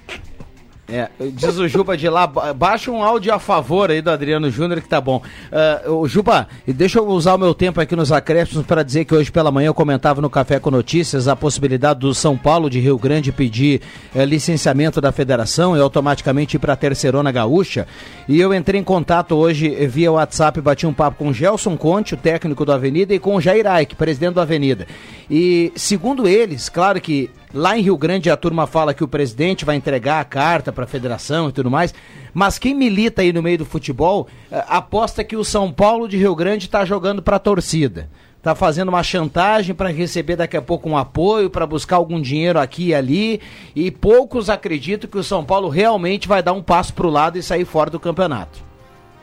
[0.95, 4.51] É, diz o Juba de lá, ba- baixa um áudio a favor aí do Adriano
[4.51, 5.23] Júnior que tá bom.
[5.51, 9.15] Ah, o Juba, deixa eu usar o meu tempo aqui nos acréscimos para dizer que
[9.15, 12.79] hoje pela manhã eu comentava no Café com Notícias a possibilidade do São Paulo de
[12.79, 13.81] Rio Grande pedir
[14.13, 17.87] eh, licenciamento da federação e automaticamente ir para a Terceirona Gaúcha.
[18.29, 22.13] E eu entrei em contato hoje via WhatsApp, bati um papo com o Gelson Conte,
[22.13, 24.85] o técnico do Avenida, e com o Jair Aik, presidente do Avenida.
[25.27, 29.63] E segundo eles, claro que Lá em Rio Grande a turma fala que o presidente
[29.63, 31.93] vai entregar a carta para a federação e tudo mais,
[32.33, 36.17] mas quem milita aí no meio do futebol eh, aposta que o São Paulo de
[36.17, 38.09] Rio Grande está jogando para a torcida.
[38.39, 42.59] Está fazendo uma chantagem para receber daqui a pouco um apoio, para buscar algum dinheiro
[42.59, 43.39] aqui e ali,
[43.75, 47.37] e poucos acreditam que o São Paulo realmente vai dar um passo para o lado
[47.37, 48.59] e sair fora do campeonato.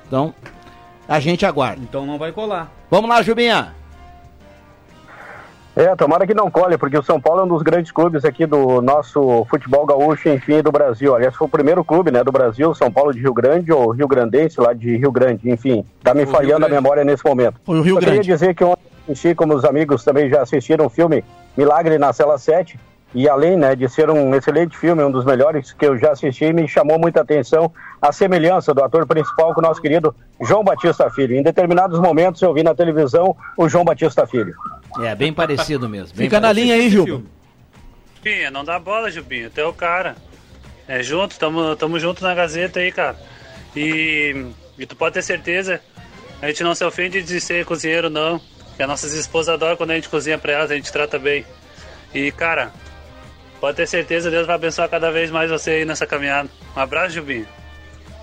[0.07, 0.33] Então,
[1.07, 1.83] a gente aguarda.
[1.83, 2.72] Então não vai colar.
[2.89, 3.80] Vamos lá, Jubinha.
[5.77, 8.45] É, tomara que não colhe, porque o São Paulo é um dos grandes clubes aqui
[8.45, 11.14] do nosso futebol gaúcho, enfim, do Brasil.
[11.14, 14.09] Aliás, foi o primeiro clube, né, do Brasil, São Paulo de Rio Grande, ou Rio
[14.09, 15.85] Grandense lá de Rio Grande, enfim.
[16.03, 17.55] Tá me O falhando a memória nesse momento.
[17.64, 18.27] Foi o Rio Eu queria Grande.
[18.29, 21.25] dizer que ontem assisti, como os amigos também já assistiram o filme
[21.57, 22.79] Milagre na Cela 7,
[23.15, 26.53] e além, né, de ser um excelente filme, um dos melhores que eu já assisti,
[26.53, 31.11] me chamou muita atenção a semelhança do ator principal com o nosso querido João Batista
[31.11, 31.37] Filho.
[31.37, 34.55] Em determinados momentos eu vi na televisão o João Batista Filho.
[35.01, 36.17] É, bem parecido mesmo.
[36.17, 36.67] bem Fica na parecido.
[36.67, 37.23] linha aí, Juba.
[38.17, 39.51] Jubinha, não dá bola, Jubinha.
[39.51, 40.15] Tu é o cara.
[40.87, 43.17] É junto, tamo, tamo junto na Gazeta aí, cara.
[43.75, 44.47] E,
[44.79, 45.81] e tu pode ter certeza,
[46.41, 48.41] a gente não se ofende de ser cozinheiro, não.
[48.77, 51.45] Que as nossas esposas adoram quando a gente cozinha pra elas, a gente trata bem.
[52.15, 52.73] E, cara,
[53.61, 56.49] pode ter certeza, Deus vai abençoar cada vez mais você aí nessa caminhada.
[56.77, 57.45] Um abraço, Jubinha.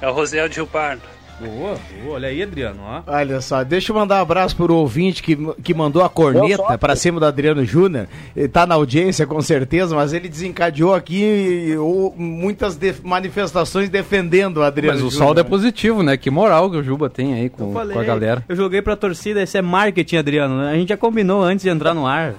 [0.01, 1.01] É o Rosiel de Rio Pardo.
[1.39, 3.03] Boa, boa, olha aí, Adriano, ó.
[3.05, 6.95] Olha só, deixa eu mandar um abraço pro ouvinte que, que mandou a corneta pra
[6.95, 8.07] cima do Adriano Júnior.
[8.35, 11.75] Ele tá na audiência, com certeza, mas ele desencadeou aqui
[12.15, 15.25] muitas de- manifestações defendendo o Adriano Mas o Júnior.
[15.27, 16.17] saldo é positivo, né?
[16.17, 18.43] Que moral que o Juba tem aí com, Falei, com a galera.
[18.49, 20.57] Eu joguei pra torcida, esse é marketing, Adriano.
[20.57, 20.71] né?
[20.71, 22.33] A gente já combinou antes de entrar no ar.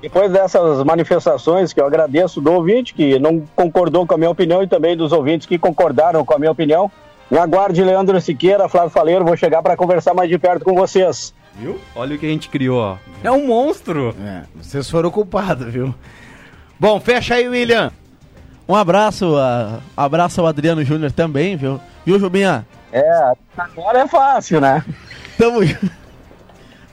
[0.00, 4.62] Depois dessas manifestações que eu agradeço do ouvinte que não concordou com a minha opinião
[4.62, 6.90] e também dos ouvintes que concordaram com a minha opinião.
[7.30, 11.32] Me aguarde, Leandro Siqueira, Flávio Faleiro, vou chegar para conversar mais de perto com vocês.
[11.54, 11.78] Viu?
[11.94, 12.96] Olha o que a gente criou, ó.
[13.22, 14.14] É um monstro.
[14.20, 15.94] É, vocês foram culpados, viu?
[16.78, 17.92] Bom, fecha aí, William.
[18.66, 21.78] Um abraço, a, abraço ao Adriano Júnior também, viu?
[22.04, 22.66] Viu, Jubinha?
[22.92, 24.82] É, agora é fácil, né?
[25.36, 25.60] Tamo,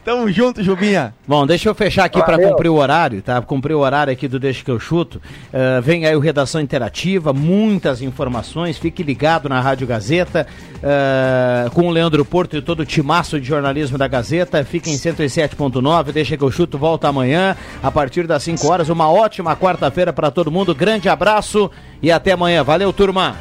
[0.08, 1.14] Tamo junto, Jubinha.
[1.28, 3.42] Bom, deixa eu fechar aqui para cumprir o horário, tá?
[3.42, 5.22] Cumprir o horário aqui do Deixa que eu chuto.
[5.52, 8.78] Eh, vem aí o Redação Interativa, muitas informações.
[8.78, 10.48] Fique ligado na Rádio Gazeta
[10.82, 14.64] eh, com o Leandro Porto e todo o timaço de jornalismo da Gazeta.
[14.64, 16.14] Fique em 107.9.
[16.14, 16.78] Deixa que eu chuto.
[16.78, 18.88] Volta amanhã a partir das 5 horas.
[18.88, 20.74] Uma ótima quarta-feira para todo mundo.
[20.74, 21.70] Grande abraço
[22.02, 22.64] e até amanhã.
[22.64, 23.36] Valeu, turma.